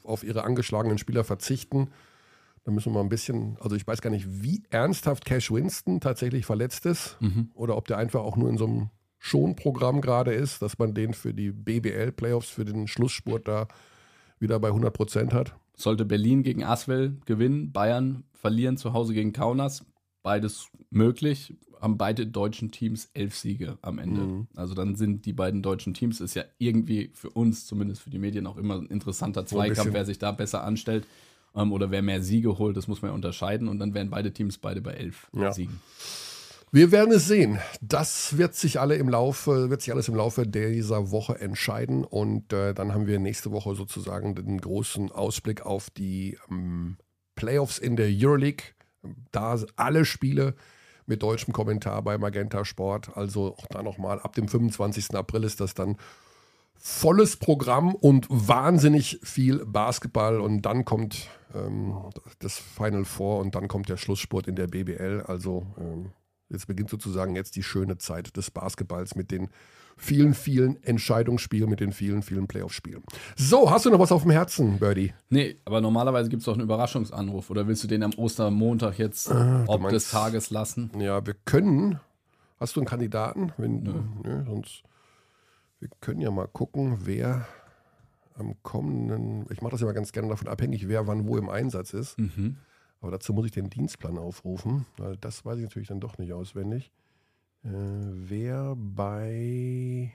[0.03, 1.89] auf ihre angeschlagenen Spieler verzichten.
[2.65, 5.99] Da müssen wir mal ein bisschen, also ich weiß gar nicht, wie ernsthaft Cash Winston
[5.99, 7.51] tatsächlich verletzt ist mhm.
[7.53, 8.89] oder ob der einfach auch nur in so einem
[9.25, 13.69] Schonprogramm gerade ist, dass man den für die BBL-Playoffs, für den Schlussspurt da
[14.37, 15.55] wieder bei 100 Prozent hat.
[15.77, 19.85] Sollte Berlin gegen Aswell gewinnen, Bayern verlieren zu Hause gegen Kaunas,
[20.23, 24.19] beides möglich, haben beide deutschen Teams elf Siege am Ende.
[24.19, 24.47] Mhm.
[24.57, 28.19] Also dann sind die beiden deutschen Teams, ist ja irgendwie für uns, zumindest für die
[28.19, 31.05] Medien, auch immer ein interessanter Zweikampf, ein wer sich da besser anstellt
[31.55, 34.33] ähm, oder wer mehr Siege holt, das muss man ja unterscheiden und dann wären beide
[34.33, 35.53] Teams beide bei elf ja.
[35.53, 35.79] Siegen.
[36.73, 37.59] Wir werden es sehen.
[37.81, 42.03] Das wird sich alle im Laufe, wird sich alles im Laufe dieser Woche entscheiden.
[42.03, 46.97] Und äh, dann haben wir nächste Woche sozusagen den großen Ausblick auf die ähm,
[47.35, 48.65] Playoffs in der Euroleague.
[49.31, 50.55] Da alle Spiele
[51.05, 53.15] mit deutschem Kommentar bei Magenta Sport.
[53.15, 55.13] Also auch da nochmal, ab dem 25.
[55.13, 55.97] April ist das dann
[56.73, 60.41] volles Programm und wahnsinnig viel Basketball.
[60.41, 61.93] Und dann kommt ähm,
[62.39, 65.21] das Final Four und dann kommt der Schlussspurt in der BBL.
[65.27, 66.13] Also ähm,
[66.53, 69.49] Jetzt beginnt sozusagen jetzt die schöne Zeit des Basketballs mit den
[69.97, 73.03] vielen, vielen Entscheidungsspielen, mit den vielen, vielen Playoff-Spielen.
[73.35, 75.13] So, hast du noch was auf dem Herzen, Birdie?
[75.29, 77.49] Nee, aber normalerweise gibt es doch einen Überraschungsanruf.
[77.49, 80.91] Oder willst du den am Ostermontag jetzt ah, ob meinst, des Tages lassen?
[80.99, 81.99] Ja, wir können.
[82.59, 83.51] Hast du einen Kandidaten?
[83.57, 83.93] Wenn, Nö.
[84.23, 84.83] Nö, sonst.
[85.79, 87.45] Wir können ja mal gucken, wer
[88.35, 89.45] am kommenden.
[89.51, 92.17] Ich mache das ja mal ganz gerne davon abhängig, wer wann wo im Einsatz ist.
[92.17, 92.57] Mhm.
[93.03, 96.31] Aber dazu muss ich den Dienstplan aufrufen, weil das weiß ich natürlich dann doch nicht
[96.31, 96.89] auswendig.
[97.65, 100.09] Äh, wer bei,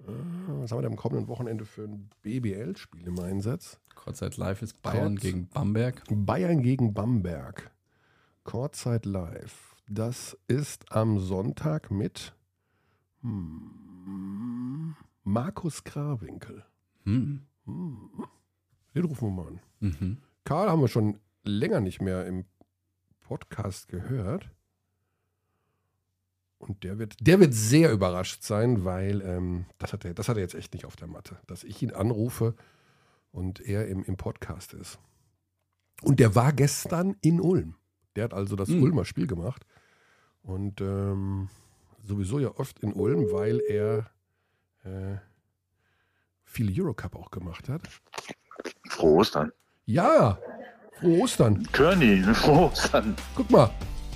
[0.00, 3.80] äh, was haben wir denn am kommenden Wochenende für ein BBL-Spiel im Einsatz?
[3.94, 6.02] Kurzzeit Live ist Bayern Kurz, gegen Bamberg.
[6.10, 7.70] Bayern gegen Bamberg.
[8.44, 9.74] Kurzzeit Live.
[9.88, 12.34] Das ist am Sonntag mit
[13.22, 14.94] Hm.
[15.24, 16.62] Markus Krawinkel.
[17.04, 17.40] Hm.
[17.64, 18.10] Hm.
[18.94, 19.60] Den rufen wir mal an.
[19.80, 20.18] Mhm.
[20.44, 21.18] Karl haben wir schon
[21.48, 22.44] länger nicht mehr im
[23.20, 24.50] Podcast gehört.
[26.58, 30.36] Und der wird, der wird sehr überrascht sein, weil ähm, das, hat er, das hat
[30.36, 32.54] er jetzt echt nicht auf der Matte, dass ich ihn anrufe
[33.30, 34.98] und er im, im Podcast ist.
[36.02, 37.74] Und der war gestern in Ulm.
[38.16, 38.82] Der hat also das Hm.
[38.82, 39.66] Ulmer Spiel gemacht.
[40.42, 41.48] Und ähm,
[42.04, 44.10] sowieso ja oft in Ulm, weil er
[44.84, 45.16] äh,
[46.44, 47.82] viel Eurocup auch gemacht hat.
[48.88, 49.52] Frohe Ostern.
[49.84, 50.38] Ja,
[51.00, 51.66] frohe Ostern.
[51.72, 53.14] Körny, frohe Ostern.
[53.34, 53.70] Guck mal,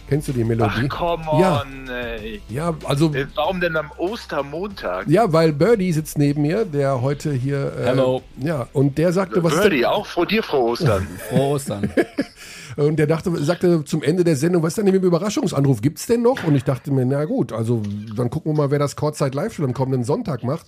[0.09, 0.89] kennst du die Ach, Melodie?
[0.89, 1.63] come Ja.
[1.63, 2.41] on, ey.
[2.49, 5.07] Ja, also Äh, Warum denn am Ostermontag?
[5.09, 7.73] Ja, weil Birdie sitzt neben mir, der heute hier.
[7.79, 8.23] Äh, Hello.
[8.41, 11.07] Ja, und der sagte, was Birdie, auch vor dir frohe Ostern.
[11.29, 11.91] Frohe Ostern.
[12.77, 15.81] und der dachte, sagte zum Ende der Sendung, was ist denn mit dem Überraschungsanruf?
[15.83, 16.43] Gibt's denn noch?
[16.45, 17.83] Und ich dachte mir, na gut, also
[18.17, 20.67] dann gucken wir mal, wer das Kurzzeit live schon am kommenden Sonntag macht.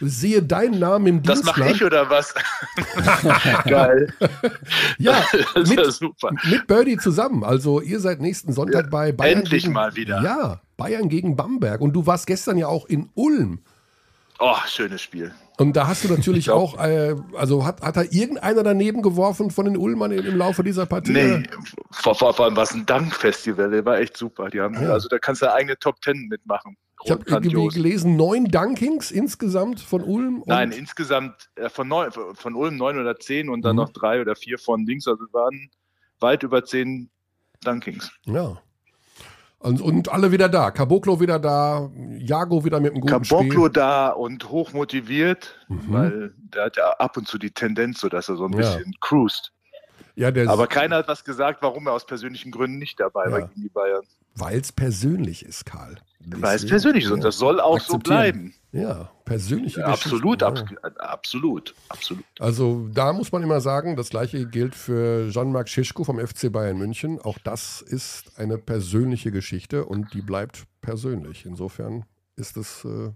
[0.00, 1.86] Sehe deinen Namen im Das mache ich Dienstplan.
[2.04, 2.34] oder was?
[3.64, 4.12] Geil.
[4.98, 5.24] Ja,
[5.54, 6.30] Das ist ja mit, super.
[6.44, 7.42] mit Birdie zusammen.
[7.44, 9.40] Also ihr seid nächsten Sonntag Ja, bei Bayern.
[9.40, 10.22] endlich gegen, mal wieder.
[10.22, 11.80] Ja, Bayern gegen Bamberg.
[11.80, 13.60] Und du warst gestern ja auch in Ulm.
[14.38, 15.32] Oh, schönes Spiel.
[15.58, 19.64] Und da hast du natürlich auch, äh, also hat, hat da irgendeiner daneben geworfen von
[19.64, 21.10] den Ulmern im, Laufe dieser Partie?
[21.12, 21.42] Nee,
[21.90, 24.50] vor, vor, vor allem war es ein Dankfestival, der war echt super.
[24.50, 24.92] Die haben, Ja.
[24.92, 26.76] Also da kannst du eigene Top Ten mitmachen.
[27.04, 30.42] Ich habe irgendwie gelesen, neun Dunkings insgesamt von Ulm.
[30.46, 33.82] Nein, insgesamt äh, von, neun, von Ulm neun oder zehn und dann Mhm.
[33.82, 35.06] noch drei oder vier von links.
[35.08, 35.70] Also waren
[36.20, 37.10] weit über zehn
[37.64, 38.10] Dunkings.
[38.24, 38.60] Ja.
[39.60, 40.70] Und, und alle wieder da.
[40.70, 43.70] Caboclo wieder da, Jago wieder mit einem guten Caboclo Spiel.
[43.70, 45.80] da und hoch motiviert, Mhm.
[45.88, 48.58] weil der hat ja ab und zu die Tendenz, so dass er so ein Ja.
[48.58, 49.52] bisschen cruist.
[50.18, 53.46] Ja, Aber keiner hat was gesagt, warum er aus persönlichen Gründen nicht dabei war Ja.
[53.46, 54.02] gegen die Bayern.
[54.34, 55.96] weil es persönlich ist, Karl.
[56.26, 58.54] Weil es persönlich ist und das soll auch so bleiben.
[58.72, 60.48] Ja, persönliche Absolut, ja.
[60.48, 60.62] abs
[60.98, 62.24] absolut, absolut.
[62.38, 66.76] Also da muss man immer sagen, das gleiche gilt für Jean-Marc Schischko vom FC Bayern
[66.76, 67.18] München.
[67.20, 71.46] Auch das ist eine persönliche Geschichte und die bleibt persönlich.
[71.46, 72.04] Insofern
[72.38, 72.84] ist es.
[72.84, 73.10] Äh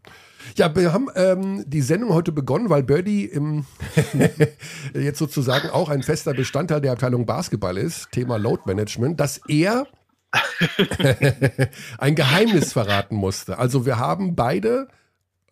[0.57, 3.65] ja, wir haben ähm, die Sendung heute begonnen, weil Birdie im
[4.95, 9.87] jetzt sozusagen auch ein fester Bestandteil der Abteilung Basketball ist, Thema Load Management, dass er
[11.99, 13.59] ein Geheimnis verraten musste.
[13.59, 14.89] Also wir haben beide,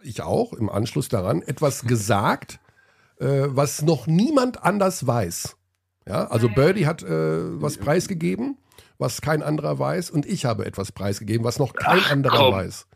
[0.03, 2.61] ich auch, im Anschluss daran, etwas gesagt,
[3.18, 5.57] äh, was noch niemand anders weiß.
[6.09, 8.57] Ja, also Birdie hat äh, was preisgegeben,
[8.99, 12.55] was kein anderer weiß, und ich habe etwas preisgegeben, was noch kein Ach, anderer komm.
[12.55, 12.87] weiß.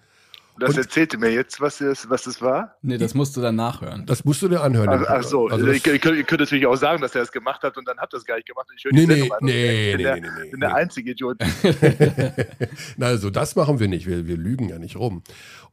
[0.58, 2.76] Das Und- erzählte mir jetzt, was es, was es war.
[2.80, 4.06] Nee, das musst du dann nachhören.
[4.06, 4.88] Das musst du dir anhören.
[4.88, 7.32] Ach, ach so, Also ihr, das, könnt, ihr könnt natürlich auch sagen, dass er es
[7.32, 8.68] gemacht hat und dann habt ihr es gar nicht gemacht.
[8.76, 10.60] Ich höre nee, nee, nee, ich bin, nee, der, nee, nee, bin nee.
[10.60, 11.38] der einzige Idiot.
[12.96, 14.06] Na, also das machen wir nicht.
[14.06, 15.22] Wir, wir lügen ja nicht rum.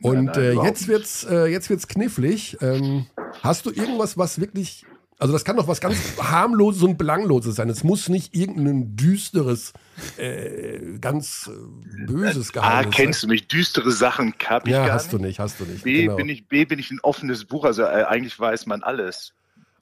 [0.02, 2.58] Und Nein, nein, äh, jetzt wird's, äh, jetzt wird's knifflig.
[2.62, 3.06] Ähm,
[3.44, 4.86] hast du irgendwas, was wirklich,
[5.22, 7.70] also das kann doch was ganz harmloses und belangloses sein.
[7.70, 9.72] Es muss nicht irgendein düsteres,
[10.18, 13.48] äh, ganz äh, böses A, Geheimnis kennst du mich?
[13.48, 15.14] Düstere Sachen hab ich Ja, gar hast nicht.
[15.14, 15.84] du nicht, hast du nicht.
[15.84, 16.16] B, genau.
[16.16, 19.34] bin ich, B, bin ich ein offenes Buch, also äh, eigentlich weiß man alles.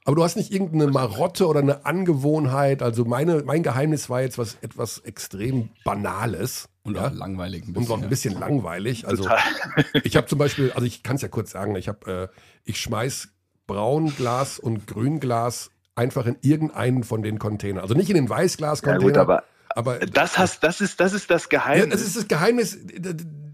[0.04, 2.82] Aber du hast nicht irgendeine Marotte oder eine Angewohnheit.
[2.82, 6.68] Also meine, mein Geheimnis war jetzt was etwas extrem Banales.
[6.82, 7.08] Und ja?
[7.08, 7.92] auch langweilig ein Und bisschen.
[7.92, 9.06] auch ein bisschen langweilig.
[9.06, 9.38] Also Total.
[10.04, 12.78] ich habe zum Beispiel, also ich kann es ja kurz sagen, ich habe, äh, ich
[12.80, 13.28] schmeiß
[13.74, 17.82] Braunglas und Grünglas einfach in irgendeinen von den Containern.
[17.82, 19.00] Also nicht in den Ja Weißglas-Container.
[19.04, 19.44] gut, aber
[19.76, 21.90] aber das, hast, das, ist, das ist das ja, Geheimnis.
[21.90, 22.76] das ist das Geheimnis.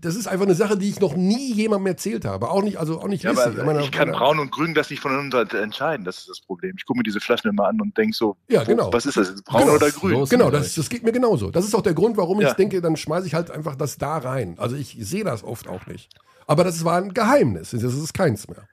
[0.01, 2.49] Das ist einfach eine Sache, die ich noch nie jemandem erzählt habe.
[2.51, 4.89] Auch nicht, also auch nicht Ja, aber meine- ich kann meine- Braun und Grün das
[4.89, 6.07] nicht voneinander entscheiden.
[6.07, 6.75] Das ist das Problem.
[6.79, 8.91] Ich gucke mir diese Flaschen immer an und denke so, Ja, wo- genau.
[8.95, 9.43] was ist das?
[9.43, 9.75] Braun Genau.
[9.75, 10.25] oder Grün?
[10.25, 11.51] Genau, das, das geht mir genauso.
[11.51, 12.55] Das ist auch der Grund, warum ich Ja.
[12.55, 14.55] denke, dann schmeiße ich halt einfach das da rein.
[14.59, 16.09] Also ich sehe das oft auch nicht.
[16.47, 17.73] Aber das war ein Geheimnis.
[17.73, 18.67] Das ist keins mehr.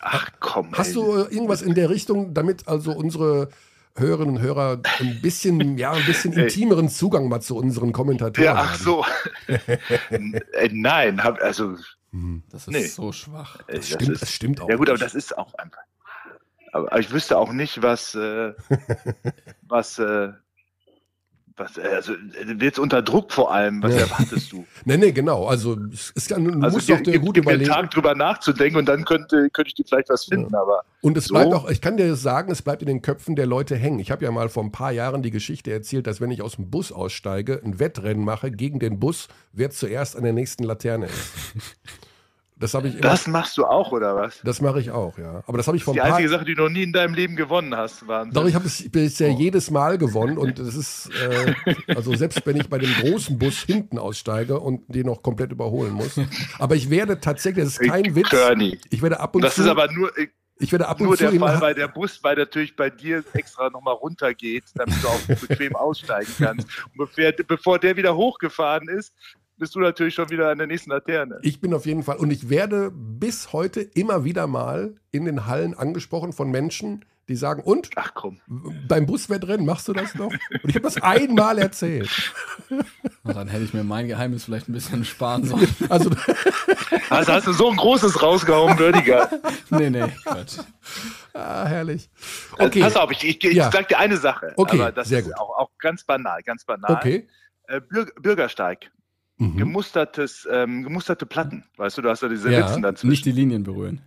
[0.00, 0.72] Ach komm.
[0.72, 0.94] Hast ey.
[0.94, 3.48] du äh, irgendwas in der Richtung, damit also unsere
[3.96, 8.54] Hörerinnen und Hörer ein bisschen, ja, ein bisschen intimeren Zugang mal zu unseren Kommentatoren Ja,
[8.54, 8.84] ach haben?
[8.84, 9.04] so.
[10.10, 11.76] äh, nein, hab, also
[12.12, 12.42] Hm.
[12.50, 12.86] Das ist Nee.
[12.86, 13.58] so schwach.
[13.66, 14.68] äh, Das das stimmt, ist, das stimmt auch.
[14.68, 15.04] Ja gut, aber nicht.
[15.04, 15.82] das ist auch einfach.
[16.72, 18.52] Aber, aber ich wüsste auch nicht, was, äh,
[19.62, 20.32] was, äh,
[21.58, 23.82] was, äh, also äh, wird unter Druck vor allem.
[23.82, 24.00] Was Ja.
[24.00, 24.66] erwartest du?
[24.84, 25.46] Nee, nee, genau.
[25.46, 25.76] Also
[26.14, 27.82] es kann, du Also musst doch gib, dir gib, gut gib mir einen überlegen.
[27.82, 30.54] Tag drüber nachzudenken und dann könnte, könnte ich dir vielleicht was finden.
[30.54, 31.34] Aber Und es So?
[31.34, 33.98] bleibt auch, ich kann dir sagen, es bleibt in den Köpfen der Leute hängen.
[33.98, 36.56] Ich habe ja mal vor ein paar Jahren die Geschichte erzählt, dass wenn ich aus
[36.56, 41.06] dem Bus aussteige, ein Wettrennen mache gegen den Bus, wer zuerst an der nächsten Laterne
[41.06, 41.32] ist.
[42.60, 43.02] Das habe ich immer.
[43.02, 44.40] Das machst du auch, oder was?
[44.42, 45.42] Das mache ich auch, ja.
[45.46, 47.36] Aber das habe ich vom Die einzige Sache, die du noch nie in deinem Leben
[47.36, 48.32] gewonnen hast, waren.
[48.32, 49.38] Doch, ich habe es bisher oh.
[49.38, 51.54] jedes Mal gewonnen und das ist, äh,
[51.94, 55.92] also selbst wenn ich bei dem großen Bus hinten aussteige und den noch komplett überholen
[55.92, 56.18] muss.
[56.58, 58.30] Aber ich werde tatsächlich, das ist kein Witz.
[58.30, 58.78] Körny.
[58.90, 59.60] Ich werde ab und das zu.
[59.60, 60.10] Das ist aber nur.
[60.60, 63.22] Ich werde ab und nur zu der Fall, weil der Bus, weil natürlich bei dir
[63.32, 66.66] extra nochmal runtergeht, damit du auch bequem aussteigen kannst.
[66.96, 67.08] Und
[67.46, 69.14] bevor der wieder hochgefahren ist,
[69.58, 71.38] bist du natürlich schon wieder an der nächsten Laterne.
[71.42, 72.16] Ich bin auf jeden Fall.
[72.16, 77.36] Und ich werde bis heute immer wieder mal in den Hallen angesprochen von Menschen, die
[77.36, 77.90] sagen, und?
[77.96, 78.40] Ach komm.
[78.88, 80.32] Beim Buswettrennen machst du das noch?
[80.32, 82.32] Und ich habe das einmal erzählt.
[83.22, 85.68] Na, dann hätte ich mir mein Geheimnis vielleicht ein bisschen sparen sollen.
[85.90, 86.10] Also,
[87.10, 89.28] also hast du so ein großes rausgehauen, Würdiger.
[89.70, 90.58] nee, nee, Quatsch.
[91.34, 92.08] Ah, herrlich.
[92.54, 92.82] Okay.
[92.82, 93.70] Also, pass auf, ich, ich, ich ja.
[93.70, 94.54] sag dir eine Sache.
[94.56, 95.36] Okay, aber das sehr ist gut.
[95.36, 96.96] Auch, auch ganz banal, ganz banal.
[96.96, 97.28] Okay.
[97.64, 97.82] Äh,
[98.20, 98.90] Bürgersteig.
[99.38, 99.56] Mhm.
[99.56, 101.64] Gemustertes, ähm, gemusterte Platten.
[101.76, 103.08] Weißt du, du hast ja diese Ja, Ritzen dazwischen.
[103.10, 104.02] Nicht die Linien berühren.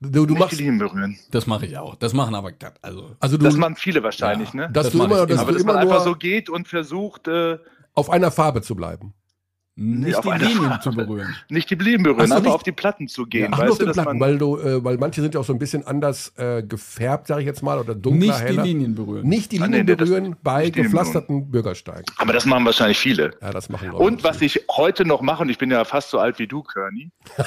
[0.00, 1.16] Du, du Nicht machst, die Linien berühren.
[1.30, 1.94] Das mache ich auch.
[1.94, 2.50] Das machen aber,
[2.82, 4.66] also also du, Das machen viele wahrscheinlich, Ja.
[4.66, 4.72] ne?
[4.72, 5.40] dass das du immer, ich dass immer.
[5.42, 7.58] Aber du dass man immer einfach so geht und versucht, äh,
[7.94, 9.14] auf einer Farbe zu bleiben.
[9.74, 11.34] Nicht die Linien zu berühren.
[11.48, 13.50] nicht die Linien berühren, so, einfach nicht- auf die Platten zu gehen.
[13.52, 15.52] Nur weißt auf du, Platten, man, weil, du, äh, weil manche sind ja auch so
[15.54, 18.62] ein bisschen anders äh, gefärbt, sage ich jetzt mal, oder dunkler, Nicht die heller.
[18.64, 19.26] Linien berühren.
[19.26, 22.04] Nicht die Ah, Linien nee, nee, das- berühren bei die Linien gepflasterten Bürgersteigen.
[22.18, 23.30] aber das machen wahrscheinlich viele.
[23.40, 24.02] Ja, das machen Leute.
[24.04, 26.62] Und was ich heute noch mache, und ich bin ja fast so alt wie du,
[26.62, 27.10] Körny,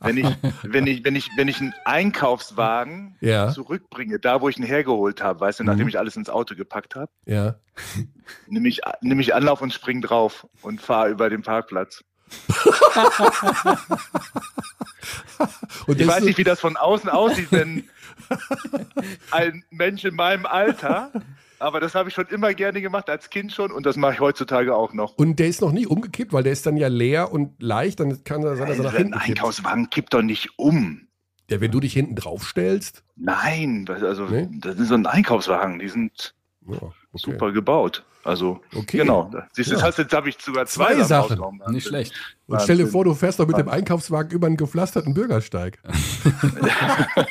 [0.00, 0.26] wenn ich,
[0.62, 3.50] wenn ich, wenn ich, wenn ich einen Einkaufswagen Ja.
[3.50, 6.94] zurückbringe, da wo ich ihn hergeholt habe, weißt du, nachdem ich alles ins Auto gepackt
[6.94, 7.56] habe, Ja.
[8.48, 12.02] nehme ich, nehme ich Anlauf und spring drauf und fahre über den Parkplatz.
[15.88, 17.84] Ich weiß nicht, wie das von außen aussieht, wenn
[19.32, 21.10] ein Mensch in meinem Alter,
[21.58, 24.20] aber das habe ich schon immer gerne gemacht, als Kind schon, und das mache ich
[24.20, 25.14] heutzutage auch noch.
[25.16, 28.22] Und der ist noch nie umgekippt, weil der ist dann ja leer und leicht, dann
[28.24, 29.28] kann er sein, dass er nach Ein hinten kippt.
[29.38, 31.08] Einkaufswagen kippt doch nicht um.
[31.50, 33.02] Ja, wenn du dich hinten drauf stellst.
[33.16, 34.48] Nein, das- also Nee?
[34.60, 36.34] das ist so ein Einkaufswagen, die sind
[36.68, 36.78] Ja,
[37.12, 37.32] okay.
[37.32, 38.04] super gebaut.
[38.24, 38.98] Also Okay.
[38.98, 39.30] genau.
[39.52, 39.78] Siehst du, Ja.
[39.78, 41.60] das heißt, jetzt habe ich sogar zwei, Zwei Sachen.
[41.68, 42.14] Nicht schlecht.
[42.46, 45.78] Und stell dir vor, du fährst doch mit dem Einkaufswagen über einen gepflasterten Bürgersteig.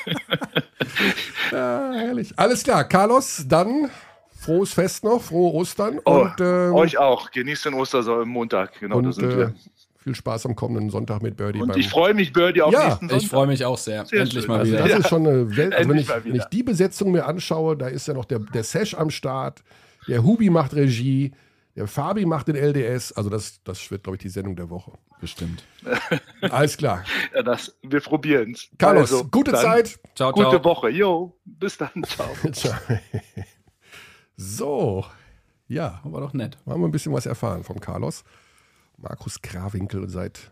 [1.52, 2.34] ja, herrlich.
[2.38, 3.90] Alles klar, Carlos, dann
[4.38, 7.32] frohes Fest noch, frohe Ostern Oh, und, ähm, Euch auch.
[7.32, 8.80] Genießt den Ostermontag.
[8.80, 9.54] Genau, da und sind äh, wir.
[10.04, 11.62] Viel Spaß am kommenden Sonntag mit Birdie.
[11.62, 13.18] Und beim- ich freue mich, Birdie, auf Ja, nächsten Sonntag.
[13.24, 14.06] Ich freue mich auch sehr.
[14.06, 14.52] Sehr Endlich schön.
[14.52, 14.88] mal Also wieder.
[14.88, 15.74] das ist schon eine Welt.
[15.76, 18.64] Also wenn, ich, wenn ich die Besetzung mir anschaue, da ist ja noch der, der
[18.64, 19.64] Sesh am Start,
[20.08, 21.32] der Hubi macht Regie,
[21.76, 23.12] der Fabi macht den LDS.
[23.14, 24.94] Also das, das wird, glaube ich, die Sendung der Woche.
[25.22, 25.64] Bestimmt.
[26.42, 27.04] Alles klar.
[27.36, 28.68] Ja, das, wir probieren es.
[28.80, 30.00] Carlos, gute dann Zeit.
[30.16, 30.64] Ciao, Gute ciao.
[30.64, 30.90] Woche.
[30.90, 31.92] Jo, bis dann.
[32.06, 32.28] Ciao.
[32.52, 32.74] Ciao.
[34.36, 35.06] So,
[35.68, 36.58] ja, War doch nett.
[36.66, 38.24] haben wir ein bisschen was erfahren vom Carlos.
[39.02, 40.52] Markus Krawinkel seit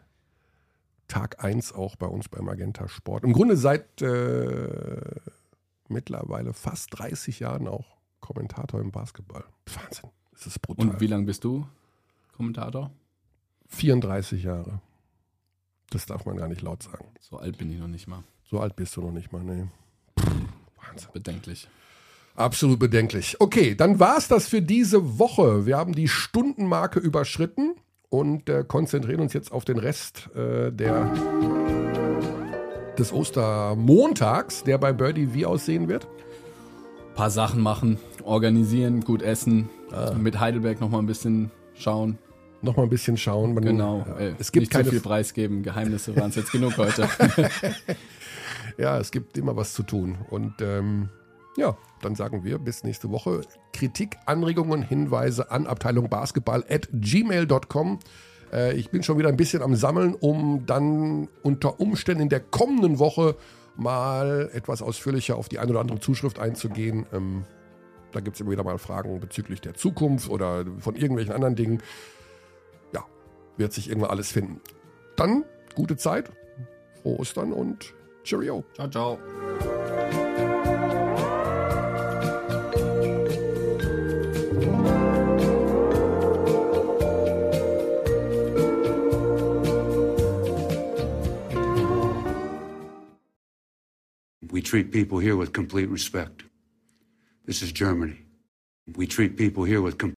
[1.07, 3.23] Tag 1 auch bei uns beim Magenta Sport.
[3.23, 4.99] Im Grunde seit äh,
[5.87, 9.43] mittlerweile fast 30 Jahren auch Kommentator im Basketball.
[9.65, 10.09] Wahnsinn.
[10.33, 10.87] Das ist brutal.
[10.87, 11.67] Und wie lange bist du
[12.35, 12.91] Kommentator?
[13.67, 14.81] 34 Jahre.
[15.89, 17.05] Das darf man gar nicht laut sagen.
[17.19, 18.23] So alt bin ich noch nicht mal.
[18.43, 19.67] So alt bist du noch nicht mal, nee.
[20.15, 21.09] Wahnsinn.
[21.13, 21.67] Bedenklich.
[22.35, 23.41] Absolut bedenklich.
[23.41, 25.65] Okay, dann war es das für diese Woche.
[25.65, 27.75] Wir haben die Stundenmarke überschritten
[28.09, 31.11] und äh, konzentrieren uns jetzt auf den Rest äh, der,
[32.97, 36.07] des Ostermontags, der bei Birdie wie aussehen wird.
[37.15, 39.69] paar Sachen machen, organisieren, gut essen,
[40.17, 42.17] mit Heidelberg noch mal ein bisschen schauen.
[42.61, 43.53] Noch mal ein bisschen schauen.
[43.53, 44.05] Man, Genau.
[44.07, 45.63] Ja, Ey, es gibt nicht keine, zu viel preisgeben.
[45.63, 47.07] Geheimnisse waren es jetzt genug heute.
[48.77, 50.17] ja, es gibt immer was zu tun.
[50.29, 51.09] Und ähm,
[51.57, 53.41] ja, dann sagen wir bis nächste Woche.
[53.73, 57.99] Kritik, Anregungen, Hinweise an Abteilung Basketball at gmail.com.
[58.51, 62.39] Äh, ich bin schon wieder ein bisschen am Sammeln, um dann unter Umständen in der
[62.39, 63.35] kommenden Woche
[63.75, 67.05] mal etwas ausführlicher auf die eine oder andere Zuschrift einzugehen.
[67.13, 67.45] Ähm,
[68.11, 71.81] da gibt es immer wieder mal Fragen bezüglich der Zukunft oder von irgendwelchen anderen Dingen.
[72.93, 73.05] Ja,
[73.57, 74.59] wird sich irgendwann alles finden.
[75.15, 75.45] Dann
[75.75, 76.31] gute Zeit,
[77.01, 77.93] frohe Ostern und
[78.23, 78.63] Cheerio.
[78.73, 79.19] ciao, ciao.
[94.59, 96.43] We treat people here with complete respect.
[97.45, 98.17] This is Germany.
[98.97, 100.18] We treat people here with complete